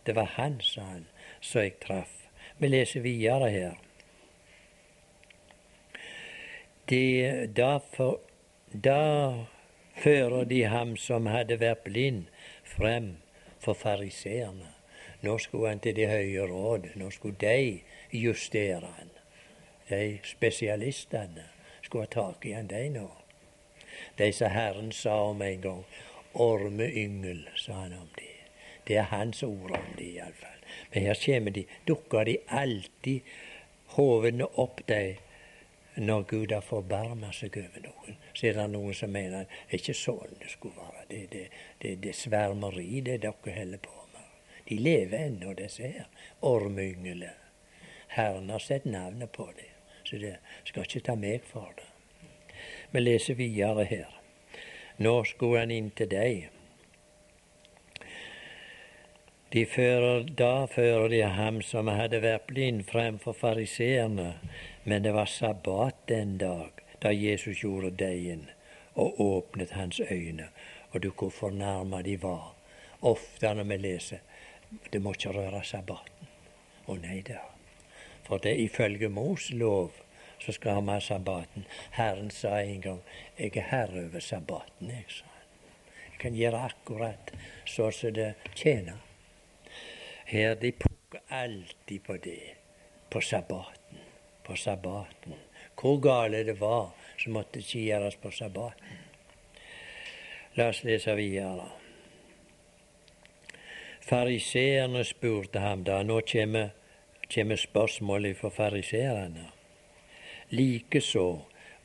Det 0.06 0.16
var 0.16 0.36
han, 0.36 0.60
sa 0.62 0.82
han, 0.82 1.08
som 1.42 1.64
jeg 1.64 1.80
traff. 1.84 2.14
Vi 2.58 2.68
leser 2.68 3.04
videre 3.06 3.50
her. 3.50 3.80
De, 6.90 7.48
da, 7.56 7.78
for, 7.94 8.20
da 8.74 9.46
fører 9.96 10.44
de 10.44 10.64
ham 10.68 10.98
som 11.00 11.30
hadde 11.32 11.60
vært 11.62 11.86
blind, 11.88 12.26
frem 12.64 13.18
for 13.64 13.78
fariseerne. 13.78 14.74
Nå 15.24 15.38
skulle 15.40 15.70
han 15.70 15.80
til 15.80 15.96
det 15.96 16.10
høye 16.12 16.48
råd. 16.50 16.90
Nå 17.00 17.10
skulle 17.16 17.40
de 17.40 17.80
justere 18.12 18.90
han. 18.98 19.12
De 19.90 20.20
spesialistene 20.28 21.48
skulle 21.82 22.10
ha 22.10 22.12
tak 22.12 22.46
i 22.46 22.52
han, 22.58 22.68
de 22.68 22.90
nå. 22.92 23.08
De 24.18 24.32
som 24.34 24.52
Herren 24.54 24.92
sa 24.92 25.22
om 25.22 25.42
en 25.42 25.62
gang. 25.62 25.84
Ormeyngel, 26.34 27.50
sa 27.56 27.74
han 27.74 27.94
om 27.94 28.10
de. 28.16 28.30
Det 28.84 28.98
er 28.98 29.10
hans 29.14 29.44
ord 29.44 29.72
om 29.72 29.92
de, 29.98 30.10
iallfall. 30.16 30.64
Men 30.92 31.06
her 31.08 31.20
kommer 31.26 31.52
de, 31.52 31.66
dukker 31.86 32.26
de 32.26 32.38
alltid 32.48 33.22
hovene 33.96 34.48
opp, 34.60 34.82
de, 34.88 35.16
når 35.96 36.24
Gud 36.30 36.52
har 36.52 36.66
forbarma 36.66 37.30
seg 37.34 37.58
over 37.62 37.86
noen. 37.86 38.18
Så 38.34 38.50
er 38.50 38.58
det 38.58 38.68
noen 38.74 38.98
som 38.98 39.14
mener 39.14 39.46
det 39.46 39.78
er 39.78 39.82
ikke 39.82 39.98
sånn 39.98 40.40
det 40.42 40.50
skulle 40.56 40.82
være. 40.82 41.06
Det, 41.10 41.22
det, 41.32 41.46
det, 41.82 41.94
det 42.04 42.16
svermeri 42.18 43.02
det 43.06 43.20
dere 43.26 43.56
holder 43.60 43.82
på 43.86 43.96
med. 44.14 44.28
De 44.68 44.80
lever 44.80 45.28
ennå, 45.28 45.54
disse 45.58 45.86
her. 45.86 46.10
Ormynglene. 46.42 47.34
Herren 48.14 48.50
har 48.54 48.62
sett 48.62 48.86
navnet 48.86 49.32
på 49.34 49.48
dem, 49.58 49.70
så 50.06 50.20
det 50.22 50.36
skal 50.70 50.86
ikke 50.86 51.06
ta 51.08 51.16
meg 51.18 51.46
for 51.50 51.74
det. 51.78 51.93
Vi 52.92 53.02
leser 53.02 53.38
videre 53.40 53.86
her. 53.90 54.10
Nå 54.98 55.24
skulle 55.24 55.64
han 55.64 55.72
inn 55.72 55.90
til 55.98 56.10
deg. 56.12 56.50
De 59.54 59.66
fører, 59.70 60.24
da 60.26 60.66
fører 60.66 61.10
de 61.14 61.22
ham 61.30 61.62
som 61.62 61.92
hadde 61.94 62.24
vært 62.24 62.48
blind, 62.50 62.86
fremfor 62.90 63.36
fariseerne, 63.38 64.32
men 64.84 65.06
det 65.06 65.14
var 65.14 65.30
sabbat 65.30 66.08
den 66.10 66.38
dag 66.42 66.82
da 67.04 67.12
Jesus 67.14 67.62
gjorde 67.62 67.92
deigen 68.00 68.48
og 68.96 69.20
åpnet 69.22 69.76
hans 69.78 70.00
øyne. 70.00 70.50
Og 70.94 71.02
du 71.04 71.10
hvor 71.10 71.30
fornærma 71.30 72.02
de 72.02 72.18
var. 72.22 72.54
Ofte 73.02 73.54
når 73.54 73.70
vi 73.70 73.78
leser 73.78 74.22
det 74.92 75.02
må 75.02 75.14
ikke 75.14 75.34
røre 75.36 75.62
sabbaten. 75.66 76.30
Å 76.90 76.96
nei 76.98 77.20
da. 77.26 77.42
For 78.26 78.42
det 78.42 78.56
ifølge 78.64 79.10
Mos 79.12 79.50
lov 79.52 80.00
så 80.46 80.52
skal 80.52 80.74
han 80.74 80.88
ha 80.88 81.00
sabbaten. 81.00 81.66
Herren 81.92 82.32
sa 82.32 82.60
en 82.60 82.82
gang 82.82 83.02
'Jeg 83.38 83.58
er 83.58 83.62
herre 83.62 84.06
over 84.06 84.20
sabbaten', 84.20 84.90
jeg, 84.90 85.06
sa. 85.08 85.26
Jeg 86.12 86.20
kan 86.20 86.34
gjøre 86.34 86.66
akkurat 86.66 87.34
så 87.66 87.92
som 87.92 88.14
det 88.14 88.34
tjener. 88.56 88.98
Her 90.26 90.56
de 90.56 90.72
pukker 90.72 91.20
alltid 91.30 92.04
på 92.04 92.18
det. 92.18 92.56
På 93.10 93.22
sabbaten. 93.22 93.98
På 94.44 94.56
sabbaten. 94.56 95.34
Hvor 95.82 96.00
gale 96.00 96.46
det 96.46 96.60
var, 96.60 96.92
så 97.18 97.30
måtte 97.30 97.52
det 97.54 97.60
ikke 97.60 97.80
gjøres 97.80 98.16
på 98.16 98.32
sabbaten. 98.32 99.00
La 100.56 100.68
oss 100.70 100.84
lese 100.84 101.16
videre. 101.16 101.70
Fariseerne 104.02 105.04
spurte 105.04 105.60
ham 105.60 105.84
da. 105.84 106.04
Nå 106.04 106.22
kommer, 106.32 106.70
kommer 107.34 107.56
spørsmålet 107.56 108.38
fra 108.38 108.50
fariseerne. 108.50 109.53
Likeså 110.54 111.28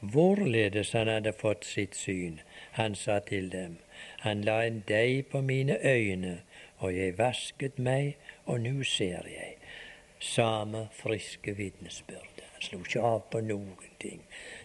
hvorledes 0.00 0.92
han 0.92 1.08
hadde 1.08 1.32
fått 1.32 1.64
sitt 1.64 1.96
syn. 1.96 2.40
Han 2.78 2.94
sa 2.94 3.18
til 3.18 3.50
dem, 3.52 3.78
han 4.22 4.44
la 4.46 4.60
en 4.66 4.82
deig 4.88 5.26
på 5.32 5.40
mine 5.42 5.78
øyne, 5.82 6.40
og 6.78 6.94
jeg 6.94 7.18
vasket 7.18 7.78
meg, 7.78 8.16
og 8.46 8.60
nå 8.62 8.84
ser 8.86 9.26
jeg. 9.26 9.56
Samme 10.20 10.88
friske 10.94 11.54
vitnesbyrd. 11.58 12.42
Han 12.52 12.62
slo 12.62 12.80
ikke 12.82 13.02
av 13.02 13.20
på 13.32 13.42
noen 13.42 13.92
ting. 14.02 14.22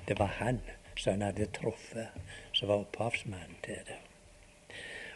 Det 0.08 0.18
var 0.20 0.38
han 0.40 0.62
som 0.96 1.14
han 1.16 1.28
hadde 1.30 1.50
truffet, 1.54 2.14
som 2.54 2.70
var 2.70 2.86
opphavsmannen 2.86 3.58
til 3.66 3.82
det. 3.90 4.00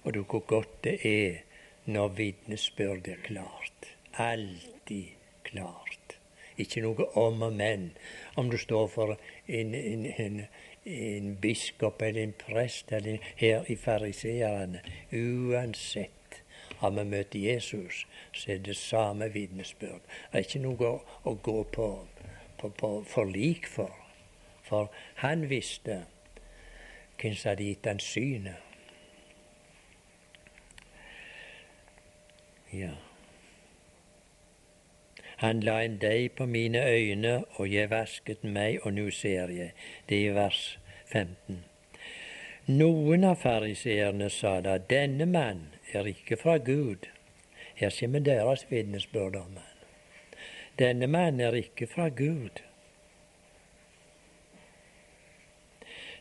Og 0.04 0.14
du, 0.14 0.24
hvor 0.24 0.46
godt 0.48 0.84
det 0.84 0.98
er 1.06 1.44
når 1.86 2.16
vitnesbyrdet 2.18 3.14
er 3.14 3.24
klart. 3.26 3.94
Alltid 4.14 5.18
klart. 5.44 5.97
Ikke 6.58 6.82
noe 6.82 7.06
om 7.20 7.42
og 7.46 7.54
men. 7.54 7.92
Om 8.36 8.50
du 8.50 8.58
står 8.58 8.88
for 8.94 9.16
en, 9.48 9.76
en, 9.76 10.06
en, 10.06 10.42
en 10.86 11.36
biskop 11.42 12.02
eller 12.02 12.24
en 12.24 12.36
prest 12.40 12.92
eller 12.92 13.24
her 13.38 13.68
i 13.70 13.76
fariseerne. 13.76 14.82
Uansett 15.14 16.42
har 16.82 16.94
vi 16.94 17.06
møtt 17.10 17.36
Jesus, 17.36 18.06
så 18.34 18.52
er 18.54 18.62
det 18.66 18.78
samme 18.78 19.30
vitnesbyrd. 19.34 20.02
Det 20.02 20.42
er 20.42 20.46
ikke 20.46 20.64
noe 20.66 20.92
å, 20.92 21.00
å 21.30 21.34
gå 21.42 21.58
på, 21.74 21.88
på, 22.62 22.70
på 22.70 22.92
forlik 23.10 23.70
for. 23.70 23.94
For 24.68 24.92
han 25.24 25.48
visste 25.50 26.04
hvem 27.18 27.34
som 27.34 27.54
hadde 27.54 27.70
gitt 27.70 27.90
han 27.90 28.02
synet. 28.04 28.64
Ja. 32.74 32.94
Han 35.38 35.60
la 35.62 35.84
en 35.86 35.98
deig 36.02 36.32
på 36.38 36.46
mine 36.46 36.82
øyne, 36.82 37.44
og 37.56 37.74
jeg 37.74 37.90
vasket 37.90 38.44
meg, 38.44 38.80
og 38.84 38.94
nå 38.98 39.10
ser 39.14 39.54
jeg. 39.54 39.74
Det 40.10 40.18
er 40.18 40.32
i 40.32 40.36
vers 40.36 40.62
15. 41.06 41.64
Noen 42.68 43.24
av 43.24 43.38
fariseerne 43.40 44.30
sa 44.34 44.58
da, 44.66 44.78
denne 44.78 45.30
mann 45.30 45.68
er 45.94 46.10
ikke 46.10 46.40
fra 46.42 46.58
Gud. 46.58 47.06
Her 47.78 47.94
kommer 48.00 48.20
deres 48.26 48.66
vitnesbyrd 48.72 49.38
om 49.40 49.60
han. 49.62 49.78
Denne 50.80 51.08
mann 51.08 51.40
er 51.42 51.56
ikke 51.58 51.88
fra 51.90 52.10
Gud, 52.10 52.62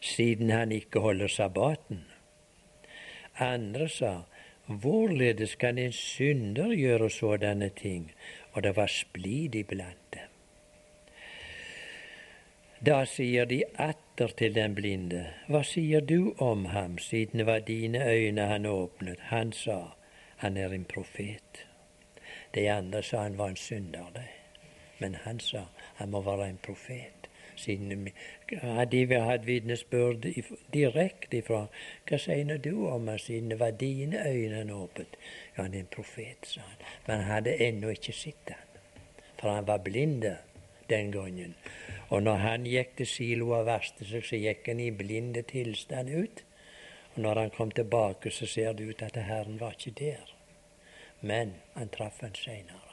siden 0.00 0.50
han 0.50 0.72
ikke 0.72 1.00
holder 1.00 1.28
sabbaten. 1.28 2.04
Andre 3.40 3.88
sa, 3.88 4.12
hvorledes 4.66 5.54
kan 5.60 5.78
en 5.78 5.92
synder 5.92 6.72
gjøre 6.72 7.10
sådanne 7.10 7.68
ting? 7.68 8.12
Og 8.56 8.62
det 8.64 8.72
var 8.76 8.88
splid 8.88 9.54
iblant 9.54 10.06
dem. 10.16 10.32
Da 12.86 13.02
sier 13.08 13.44
de 13.48 13.62
atter 13.80 14.32
til 14.36 14.54
den 14.56 14.74
blinde, 14.76 15.26
Hva 15.48 15.62
sier 15.64 16.00
du 16.00 16.32
om 16.40 16.64
ham, 16.72 16.98
siden 16.98 17.40
det 17.40 17.46
var 17.46 17.64
dine 17.68 18.00
øyne 18.04 18.48
han 18.48 18.66
åpnet? 18.66 19.20
Han 19.28 19.52
sa, 19.52 19.96
Han 20.36 20.56
er 20.56 20.72
en 20.72 20.84
profet. 20.84 21.66
De 22.54 22.70
andre 22.72 23.02
sa 23.02 23.22
han 23.22 23.38
var 23.38 23.48
en 23.48 23.56
synder, 23.56 24.10
de. 24.14 24.24
Men 24.98 25.14
han 25.14 25.40
sa 25.40 25.66
han 25.96 26.10
må 26.10 26.20
være 26.20 26.48
en 26.48 26.60
profet. 26.62 27.28
Siden 27.56 28.08
hadde 28.62 29.04
vi 29.08 29.20
hatt 29.20 29.46
vitnesbyrd 29.46 30.26
direkte 30.72 31.38
ifra 31.40 31.62
Hva 32.08 32.18
sier 32.20 32.58
du 32.62 32.86
om 32.90 33.08
han 33.08 33.18
siden 33.18 33.58
var 33.58 33.76
dine 33.80 34.22
øyne 34.28 34.74
åpent? 34.74 35.16
Ja, 35.56 35.62
han 35.62 35.74
er 35.74 35.84
en 35.84 35.94
profet, 35.96 36.46
sa 36.46 36.60
han. 36.60 36.82
Men 37.06 37.16
han 37.16 37.30
hadde 37.32 37.56
ennå 37.68 37.94
ikke 37.96 38.12
sett 38.12 38.52
han, 38.52 38.80
for 39.40 39.50
han 39.50 39.66
var 39.66 39.78
blind 39.84 40.24
den 40.90 41.12
gangen. 41.12 41.54
Og 42.08 42.22
når 42.22 42.36
han 42.36 42.66
gikk 42.66 42.96
til 42.96 43.06
Silo 43.10 43.50
og 43.58 43.66
vasket 43.66 44.06
seg, 44.10 44.24
så 44.24 44.38
gikk 44.38 44.68
han 44.70 44.80
i 44.80 44.92
blinde 44.94 45.42
tilstand 45.42 46.12
ut. 46.14 46.44
Og 47.14 47.22
når 47.24 47.40
han 47.40 47.54
kom 47.56 47.70
tilbake, 47.70 48.30
så 48.30 48.46
ser 48.46 48.72
det 48.72 48.90
ut 48.90 49.02
at 49.02 49.16
Herren 49.16 49.60
var 49.60 49.74
ikke 49.74 49.96
der. 49.98 50.34
Men 51.20 51.56
han 51.74 51.88
traff 51.88 52.20
han 52.20 52.34
seinere. 52.34 52.85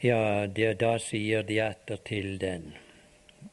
Ja, 0.00 0.46
det, 0.46 0.74
da 0.80 0.98
sier 1.00 1.42
de 1.42 1.56
atter 1.64 1.96
til 2.04 2.34
den, 2.38 2.74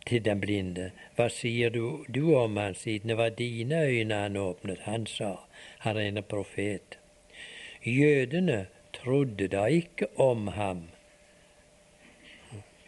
til 0.03 0.25
den 0.25 0.41
blinde, 0.43 0.89
hva 1.15 1.29
sier 1.31 1.71
du, 1.71 2.03
du 2.11 2.35
om 2.35 2.59
han, 2.59 2.75
siden 2.75 3.13
det 3.13 3.17
var 3.17 3.31
dine 3.37 3.79
øyne 3.87 4.17
han 4.25 4.35
åpnet? 4.35 4.83
Han 4.83 5.07
sa, 5.07 5.37
han 5.87 5.97
er 5.97 6.09
en 6.09 6.23
profet. 6.27 6.97
Jødene 7.87 8.65
trodde 8.91 9.47
da 9.47 9.69
ikke 9.71 10.11
om 10.19 10.47
ham 10.59 10.89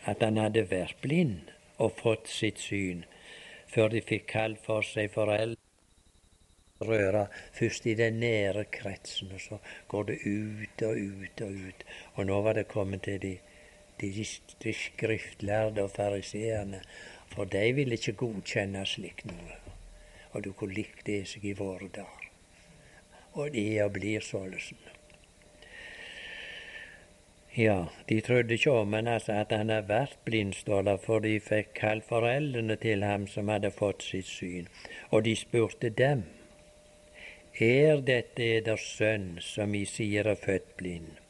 at 0.04 0.20
han 0.20 0.36
hadde 0.38 0.68
vært 0.70 1.00
blind 1.02 1.56
og 1.80 1.96
fått 2.04 2.28
sitt 2.28 2.60
syn, 2.60 3.06
før 3.72 3.96
de 3.96 4.04
fikk 4.04 4.28
kalt 4.36 4.60
for 4.68 4.84
seg 4.84 5.16
foreldre 5.16 5.66
røra 6.84 7.26
først 7.56 7.86
i 7.88 7.96
den 7.96 8.20
nære 8.20 8.66
kretsen, 8.72 9.32
og 9.32 9.42
så 9.42 9.58
går 9.88 10.04
det 10.04 10.18
ut 10.26 10.82
og 10.84 10.98
ut 10.98 11.42
og 11.42 11.52
ut. 11.68 11.86
Og 12.16 12.26
nå 12.26 12.42
var 12.42 12.54
det 12.60 12.68
kommet 12.68 13.06
til 13.08 13.22
de, 13.22 13.38
de, 14.02 14.26
de 14.64 14.74
skriftlærde 14.74 15.84
og 15.84 15.92
fariseerne, 15.92 16.82
for 17.36 17.44
de 17.44 17.72
ville 17.76 17.98
ikke 18.00 18.18
godkjenne 18.20 18.86
slikt 18.86 19.26
noe. 19.30 19.62
Og 20.32 20.44
du 20.44 20.52
kunne 20.52 20.76
likt 20.76 21.06
det 21.08 21.24
seg 21.32 21.46
i 21.48 21.56
våre 21.56 21.88
dager. 21.88 22.30
Og 23.34 23.52
det 23.52 23.66
er 23.78 23.86
og 23.86 23.96
blir 23.96 24.24
således. 24.24 24.74
Ja, 27.56 27.86
de 28.10 28.22
trodde 28.22 28.54
ikke 28.54 28.72
om 28.72 28.94
han 28.94 29.08
altså 29.08 29.32
at 29.32 29.52
han 29.56 29.70
hadde 29.72 29.88
vært 29.88 30.18
blindstålet, 30.28 31.00
for 31.00 31.24
de 31.24 31.38
fikk 31.40 31.72
kalt 31.80 32.04
foreldrene 32.04 32.76
til 32.76 33.04
ham 33.04 33.28
som 33.32 33.48
hadde 33.48 33.72
fått 33.72 34.04
sitt 34.04 34.28
syn. 34.28 34.68
Og 35.10 35.24
de 35.24 35.36
spurte 35.40 35.90
dem. 35.90 36.26
Er 37.56 38.02
dette 38.04 38.44
eders 38.58 38.84
sønn, 38.98 39.38
som 39.40 39.76
I 39.76 39.86
sier 39.88 40.28
er 40.28 40.36
født 40.36 40.76
blind? 40.76 41.25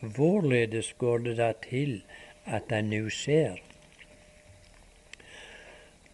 Hvorledes 0.00 0.92
går 0.98 1.18
det 1.18 1.36
da 1.38 1.52
til 1.58 2.02
at 2.46 2.70
han 2.70 2.90
nå 2.92 3.08
ser? 3.10 3.58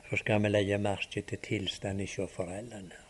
Så 0.08 0.16
skal 0.16 0.40
vi 0.42 0.48
legge 0.48 0.78
merke 0.78 1.20
til 1.20 1.38
tilstanden 1.44 2.08
hos 2.08 2.32
foreldrene. 2.32 3.04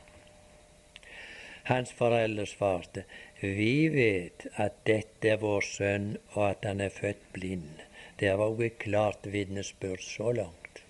Hans 1.64 1.92
foreldre 1.92 2.46
svarte, 2.46 3.04
Vi 3.40 3.88
vet 3.88 4.46
at 4.56 4.72
dette 4.87 5.28
er 5.28 5.37
vår 5.37 5.60
sønn, 5.60 6.16
og 6.32 6.50
at 6.50 6.64
han 6.64 6.80
er 6.80 6.88
født 6.88 7.22
blind. 7.32 7.80
Det 8.20 8.32
var 8.38 8.44
også 8.44 8.62
et 8.62 8.78
klart 8.78 9.26
vitnesbyrd 9.32 10.02
så 10.02 10.32
langt. 10.32 10.82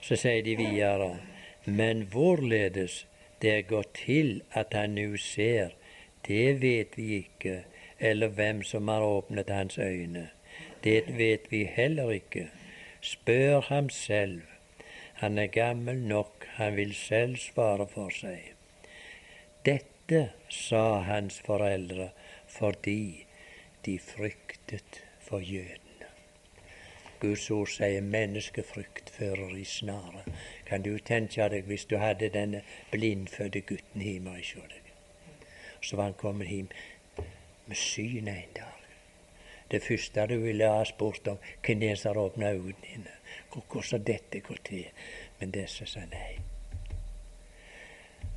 Så 0.00 0.16
sier 0.16 0.42
de 0.42 0.56
videre, 0.56 1.18
men 1.64 2.06
hvorledes 2.12 3.06
det 3.42 3.66
gått 3.68 3.94
til 4.04 4.42
at 4.52 4.74
han 4.74 4.94
nå 4.94 5.16
ser, 5.16 5.74
det 6.28 6.60
vet 6.62 6.96
vi 6.96 7.24
ikke, 7.24 7.64
eller 8.00 8.28
hvem 8.28 8.62
som 8.62 8.88
har 8.88 9.02
åpnet 9.02 9.50
hans 9.50 9.78
øyne. 9.78 10.30
Det 10.84 11.18
vet 11.18 11.50
vi 11.50 11.64
heller 11.64 12.10
ikke. 12.10 12.48
Spør 13.00 13.60
ham 13.60 13.90
selv. 13.90 14.40
Han 15.14 15.38
er 15.38 15.46
gammel 15.46 15.96
nok, 15.96 16.46
han 16.48 16.76
vil 16.76 16.94
selv 16.94 17.36
svare 17.36 17.86
for 17.88 18.08
seg. 18.08 18.52
Dette 19.64 20.30
sa 20.48 21.00
hans 21.04 21.40
foreldre 21.44 22.10
fordi 22.48 23.26
de 23.86 23.98
fryktet 23.98 25.04
for 25.20 25.38
jødene. 25.38 26.08
Guds 27.20 27.50
ord 27.50 27.68
sier 27.68 28.00
menneskefrykt 28.00 29.10
fører 29.12 29.52
i 29.60 29.64
snare. 29.64 30.22
Kan 30.64 30.82
du 30.82 30.94
tenke 30.98 31.48
deg 31.52 31.68
hvis 31.68 31.84
du 31.84 31.98
hadde 32.00 32.32
denne 32.32 32.62
blindfødte 32.90 33.60
gutten 33.60 34.00
hjemme. 34.00 34.38
Så 35.80 35.96
var 35.96 36.08
han 36.08 36.16
kommet 36.16 36.48
hjem 36.48 36.72
med 37.70 37.78
synet 37.78 38.54
dag. 38.56 38.78
Det 39.70 39.82
første 39.82 40.26
du 40.26 40.36
ville 40.42 40.66
ha 40.66 40.84
spurt 40.84 41.28
om, 41.30 41.38
hvem 41.62 41.80
det 41.80 41.90
er 41.90 41.98
som 42.00 42.10
har 42.10 42.22
åpna 42.24 42.50
øynene 42.50 42.74
dine, 42.82 43.12
hvordan 43.54 44.04
dette 44.06 44.40
går 44.40 44.58
til. 44.64 45.06
Men 45.38 45.54
disse 45.54 45.86
sa 45.86 46.02
nei. 46.10 46.40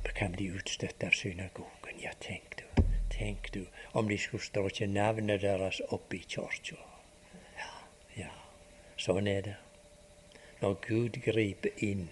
Vi 0.04 0.14
kan 0.14 0.32
bli 0.32 0.50
utstøtt 0.54 1.02
av 1.04 1.10
synagogen. 1.18 2.00
Ja, 2.02 2.14
tenk 2.20 2.58
du, 2.60 2.82
tenk 3.10 3.50
du, 3.54 3.64
om 3.92 4.08
de 4.08 4.18
skulle 4.18 4.46
stå 4.46 4.66
ikke 4.70 4.86
navnet 4.86 5.42
deres 5.42 5.80
oppe 5.88 6.16
i 6.16 6.24
kirka. 6.28 6.78
Ja, 7.58 7.72
ja, 8.16 8.30
sånn 8.96 9.26
er 9.26 9.42
det. 9.50 9.56
Når 10.62 10.78
Gud 10.86 11.18
griper 11.26 11.82
inn 11.82 12.08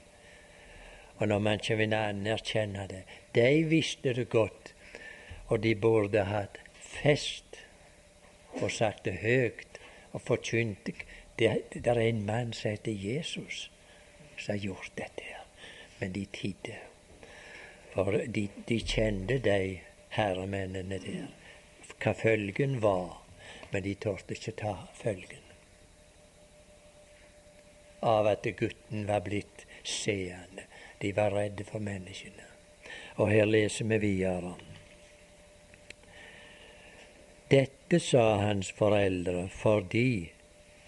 og 1.22 1.28
når 1.28 1.38
man 1.38 1.60
ikke 1.60 1.76
vil 1.78 1.92
anerkjenne 1.94 2.86
det. 2.90 3.02
De 3.34 3.64
visste 3.70 4.14
det 4.14 4.28
godt, 4.28 4.74
og 5.46 5.62
de 5.62 5.74
burde 5.78 6.24
hatt 6.26 6.58
fest 6.92 7.58
og 8.60 8.70
sagt 8.70 9.04
det 9.08 9.18
høyt 9.22 9.80
og 10.12 10.20
forkynt 10.20 10.86
det. 10.86 10.96
Det 11.38 11.86
er 11.86 12.00
en 12.00 12.24
mann 12.26 12.52
som 12.52 12.70
heter 12.70 12.92
Jesus, 12.92 13.70
som 14.36 14.52
har 14.54 14.60
gjort 14.62 14.92
dette. 14.96 15.22
her. 15.22 15.46
Men 16.00 16.12
de 16.12 16.26
tidde. 16.32 16.76
For 17.94 18.10
de, 18.12 18.48
de 18.68 18.80
kjente 18.80 19.38
de 19.38 19.80
herremennene 20.16 20.98
der, 20.98 21.30
hva 22.02 22.12
følgen 22.12 22.82
var. 22.82 23.22
Men 23.72 23.84
de 23.84 23.94
torde 23.94 24.36
ikke 24.36 24.52
ta 24.52 24.76
følgen 24.94 25.52
av 28.02 28.26
at 28.26 28.46
gutten 28.58 29.06
var 29.06 29.22
blitt 29.22 29.66
seende. 29.86 30.66
De 30.98 31.12
var 31.14 31.34
redde 31.34 31.64
for 31.64 31.82
menneskene. 31.82 32.48
Og 33.22 33.30
her 33.30 33.46
leser 33.46 33.86
vi 33.90 33.98
videre. 34.02 34.54
Dette 37.52 37.98
sa 38.00 38.38
hans 38.40 38.70
foreldre 38.72 39.48
fordi 39.52 40.30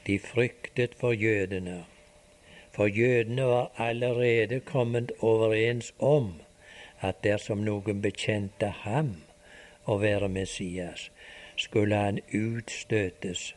de 0.07 0.15
fryktet 0.19 0.95
for 0.97 1.13
jødene. 1.13 1.85
For 2.73 2.87
jødene 2.87 3.45
var 3.45 3.71
allerede 3.77 4.61
kommet 4.61 5.13
overens 5.21 5.95
om 5.99 6.41
at 7.01 7.21
dersom 7.25 7.67
noen 7.67 8.01
bekjente 8.01 8.71
ham 8.85 9.11
å 9.85 9.99
være 10.01 10.31
Messias, 10.33 11.11
skulle 11.57 12.01
han 12.01 12.23
utstøtes 12.33 13.51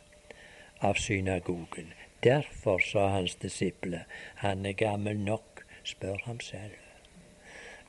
av 0.84 1.00
synagogen. 1.00 1.94
Derfor 2.22 2.84
sa 2.84 3.08
hans 3.16 3.38
disipler, 3.40 4.04
han 4.44 4.66
er 4.66 4.76
gammel 4.76 5.16
nok 5.16 5.64
Spør 5.88 6.20
ham 6.26 6.40
selv. 6.44 6.76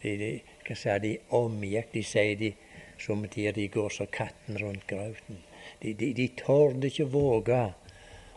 De, 0.03 0.15
de, 0.15 0.32
hva 0.63 0.75
sa 0.79 0.95
de 1.03 1.17
omgikk 1.36 1.89
De 1.91 2.03
sier 2.08 2.38
de 2.39 2.53
som 2.99 3.27
tider 3.27 3.53
de 3.53 3.67
går 3.67 3.89
som 3.89 4.07
katten 4.07 4.57
rundt 4.57 4.88
grauten. 4.88 5.43
De, 5.79 5.93
de, 5.93 6.13
de 6.13 6.27
torde 6.38 6.88
ikke 6.88 7.07
våge 7.13 7.62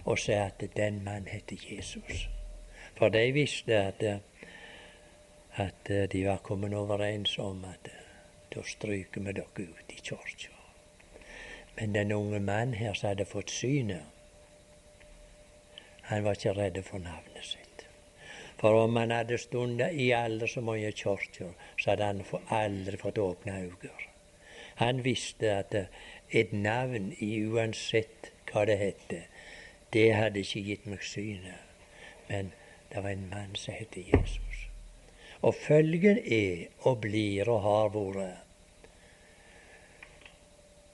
å 0.05 0.16
si 0.18 0.35
at 0.35 0.62
den 0.77 1.03
mann 1.05 1.27
heter 1.31 1.59
Jesus. 1.59 2.27
For 2.98 3.11
de 3.11 3.25
visste 3.35 3.79
at, 3.79 4.03
at 5.59 5.92
de 6.12 6.25
var 6.27 6.42
kommet 6.46 6.75
overens 6.77 7.38
om 7.38 7.64
at 7.66 7.90
da 8.53 8.62
stryker 8.66 9.25
vi 9.25 9.33
dere 9.33 9.68
ut 9.68 9.94
i 9.94 10.01
kirka. 10.03 10.59
Men 11.77 11.94
den 11.96 12.12
unge 12.12 12.40
mannen 12.40 12.77
her 12.77 12.94
som 12.94 13.09
hadde 13.09 13.25
fått 13.25 13.51
synet, 13.51 14.05
han 16.11 16.25
var 16.25 16.37
ikke 16.37 16.53
redd 16.59 16.83
for 16.85 17.01
navnet 17.01 17.46
sitt. 17.46 17.87
For 18.61 18.85
om 18.85 18.96
han 19.01 19.14
hadde 19.14 19.38
stått 19.40 19.81
i 19.90 20.12
alle 20.14 20.46
så 20.51 20.61
mange 20.61 20.92
kirker, 20.92 21.55
så 21.81 21.94
hadde 21.94 22.11
han 22.11 22.25
aldri 22.53 23.01
fått 23.01 23.18
åpne 23.18 23.61
øyne. 23.64 24.12
Han 24.83 25.05
visste 25.05 25.51
at 25.51 25.75
et 26.31 26.53
navn, 26.53 27.12
uansett 27.23 28.33
hva 28.51 28.64
det 28.66 28.79
het, 28.81 29.12
det 29.95 30.09
hadde 30.16 30.42
ikke 30.42 30.62
gitt 30.66 30.88
meg 30.90 31.05
synet. 31.07 31.61
Men 32.27 32.51
det 32.90 33.05
var 33.05 33.14
en 33.14 33.29
mann 33.31 33.55
som 33.55 33.77
het 33.79 33.95
Jesus. 33.97 34.64
Og 35.42 35.55
følgen 35.55 36.18
er 36.18 36.66
og 36.81 37.01
blir 37.07 37.51
og 37.51 37.62
har 37.62 37.95
vært 37.95 38.40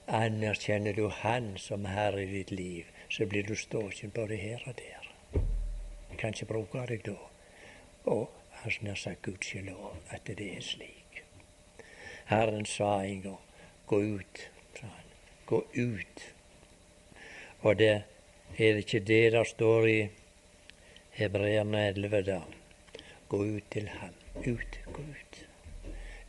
Anerkjenner 0.09 0.93
du 0.97 1.09
Han 1.09 1.51
som 1.57 1.85
Herre 1.85 2.23
i 2.23 2.31
ditt 2.31 2.51
liv, 2.51 2.85
så 3.09 3.25
blir 3.25 3.43
du 3.45 3.55
stående 3.55 4.09
både 4.13 4.35
her 4.35 4.63
og 4.65 4.77
der. 4.77 5.11
Jeg 6.09 6.17
kan 6.17 6.33
ikke 6.33 6.45
bruke 6.53 6.85
deg 6.89 7.05
da. 7.05 7.17
Og 8.05 8.29
han 8.61 8.79
nær 8.81 8.97
sagt 8.97 9.21
gudskjelov 9.21 9.97
at 10.09 10.25
det 10.25 10.49
er 10.57 10.65
slik. 10.65 11.21
Herren 12.25 12.65
sa 12.65 12.99
en 13.01 13.21
gang 13.21 13.48
gå 13.89 14.01
ut, 14.03 14.41
sa 14.77 14.87
han. 14.87 15.09
Gå 15.45 15.63
ut. 15.73 16.23
Og 17.61 17.77
det 17.79 17.89
er 17.89 18.03
det 18.57 18.85
ikke 18.85 18.99
det 18.99 19.31
der 19.33 19.43
står 19.43 19.87
i 19.87 19.99
Hebreerne 21.17 21.87
11, 21.87 22.21
da. 22.27 22.39
Gå 23.29 23.41
ut 23.43 23.71
til 23.71 23.89
ham. 23.89 24.13
Ut, 24.45 24.79
gå 24.93 25.01
ut. 25.01 25.41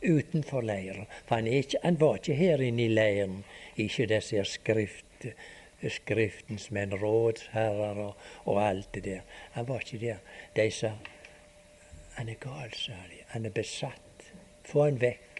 Utenfor 0.01 0.65
leiren. 0.65 1.05
For 1.27 1.35
han, 1.35 1.47
ikke, 1.47 1.77
han 1.83 1.99
var 2.01 2.17
ikke 2.17 2.35
her 2.35 2.65
inne 2.65 2.87
i 2.87 2.91
leiren, 2.91 3.43
ikke 3.77 4.09
disse 4.09 4.45
skrift, 4.57 5.07
Skriftens 5.81 6.67
menn, 6.69 6.91
rådsherrer 6.93 7.97
og, 8.03 8.17
og 8.45 8.59
alt 8.61 8.91
det 8.93 9.01
der. 9.05 9.23
Han 9.55 9.65
var 9.65 9.81
ikke 9.81 9.97
der. 10.01 10.19
De 10.55 10.67
sa 10.71 10.91
han 12.13 12.29
er 12.29 12.37
gal, 12.37 12.73
sa 12.73 12.97
de. 13.09 13.23
Han 13.33 13.45
er 13.45 13.53
besatt. 13.55 14.27
Få 14.67 14.83
han 14.83 14.99
vekk. 15.01 15.30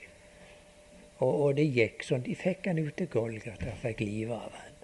Og, 1.21 1.33
og, 1.41 1.55
det 1.57 1.67
gikk 1.69 2.05
sånn. 2.05 2.25
De 2.25 2.35
fikk 2.37 2.67
han 2.71 2.81
ut 2.81 2.95
til 2.97 3.09
Golgata, 3.13 3.75
fikk 3.81 4.01
livet 4.01 4.37
av 4.37 4.55
han. 4.57 4.77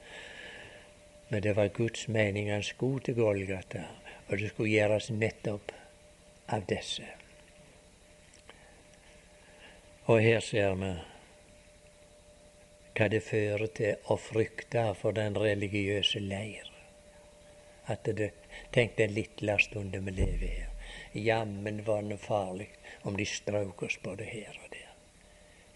Men 1.31 1.43
det 1.43 1.55
var 1.57 1.73
Guds 1.75 2.05
mening 2.07 2.51
han 2.53 2.63
skulle 2.63 3.03
til 3.03 3.17
Golgata, 3.17 3.83
og 4.29 4.37
det 4.39 4.51
skulle 4.53 4.71
gjøres 4.71 5.09
nettopp 5.11 5.73
av 6.55 6.63
disse. 6.69 7.07
Og 10.07 10.21
her 10.23 10.39
ser 10.45 10.77
vi 10.79 10.93
hva 12.97 13.09
det 13.11 13.19
fører 13.25 13.67
til 13.77 14.13
å 14.13 14.15
frykte 14.21 14.85
for 15.01 15.17
den 15.17 15.35
religiøse 15.37 16.21
leir. 16.23 16.69
At 17.91 18.07
det, 18.19 18.31
Tenk 18.73 18.97
den 18.97 19.13
lille 19.15 19.57
stunden 19.63 20.05
vi 20.07 20.11
lever 20.11 20.47
her. 20.47 20.71
Jammen 21.11 21.83
var 21.85 22.01
det 22.01 22.17
farlig 22.17 22.69
om 23.03 23.17
de 23.17 23.25
strøk 23.25 23.83
oss 23.83 23.99
på 24.03 24.15
det 24.19 24.31
her 24.31 24.57
og. 24.63 24.66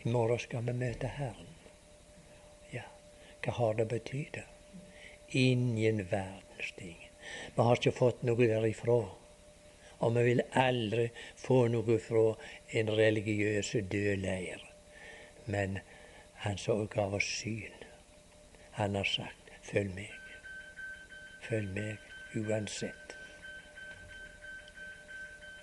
I 0.04 0.10
morgen 0.10 0.40
skal 0.40 0.64
vi 0.66 0.74
møte 0.74 1.10
Herren. 1.14 1.50
Ja, 2.74 2.88
hva 3.46 3.54
har 3.54 3.76
det 3.78 3.86
betydd? 3.92 4.40
Ingen 5.38 6.02
verdens 6.10 6.72
ting. 6.80 6.98
Vi 7.56 7.66
har 7.68 7.78
ikke 7.78 7.94
fått 8.00 8.24
noe 8.26 8.48
derifra. 8.50 8.98
Og 10.02 10.16
vi 10.16 10.24
vil 10.26 10.42
aldri 10.58 11.06
få 11.38 11.68
noe 11.70 12.00
fra 12.02 12.26
en 12.82 12.90
religiøs 12.98 13.76
død 13.94 14.26
leir. 14.26 14.66
Men 15.46 15.78
han 16.42 16.58
så 16.58 16.80
gav 16.90 17.14
oss 17.14 17.30
syn. 17.44 17.86
Han 18.82 18.96
har 18.96 19.06
sagt 19.06 19.54
'følg 19.62 19.94
meg'. 19.94 20.38
Følg 21.42 21.70
meg 21.78 21.98
uansett. 22.36 23.18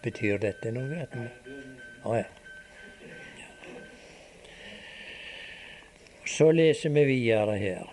Betyr 0.02 0.38
dette 0.38 0.70
noe? 0.70 1.06
Å 2.04 2.10
oh, 2.10 2.16
ja. 2.16 2.37
Så 6.28 6.50
leser 6.52 6.92
vi 6.92 7.04
videre 7.08 7.56
her. 7.56 7.88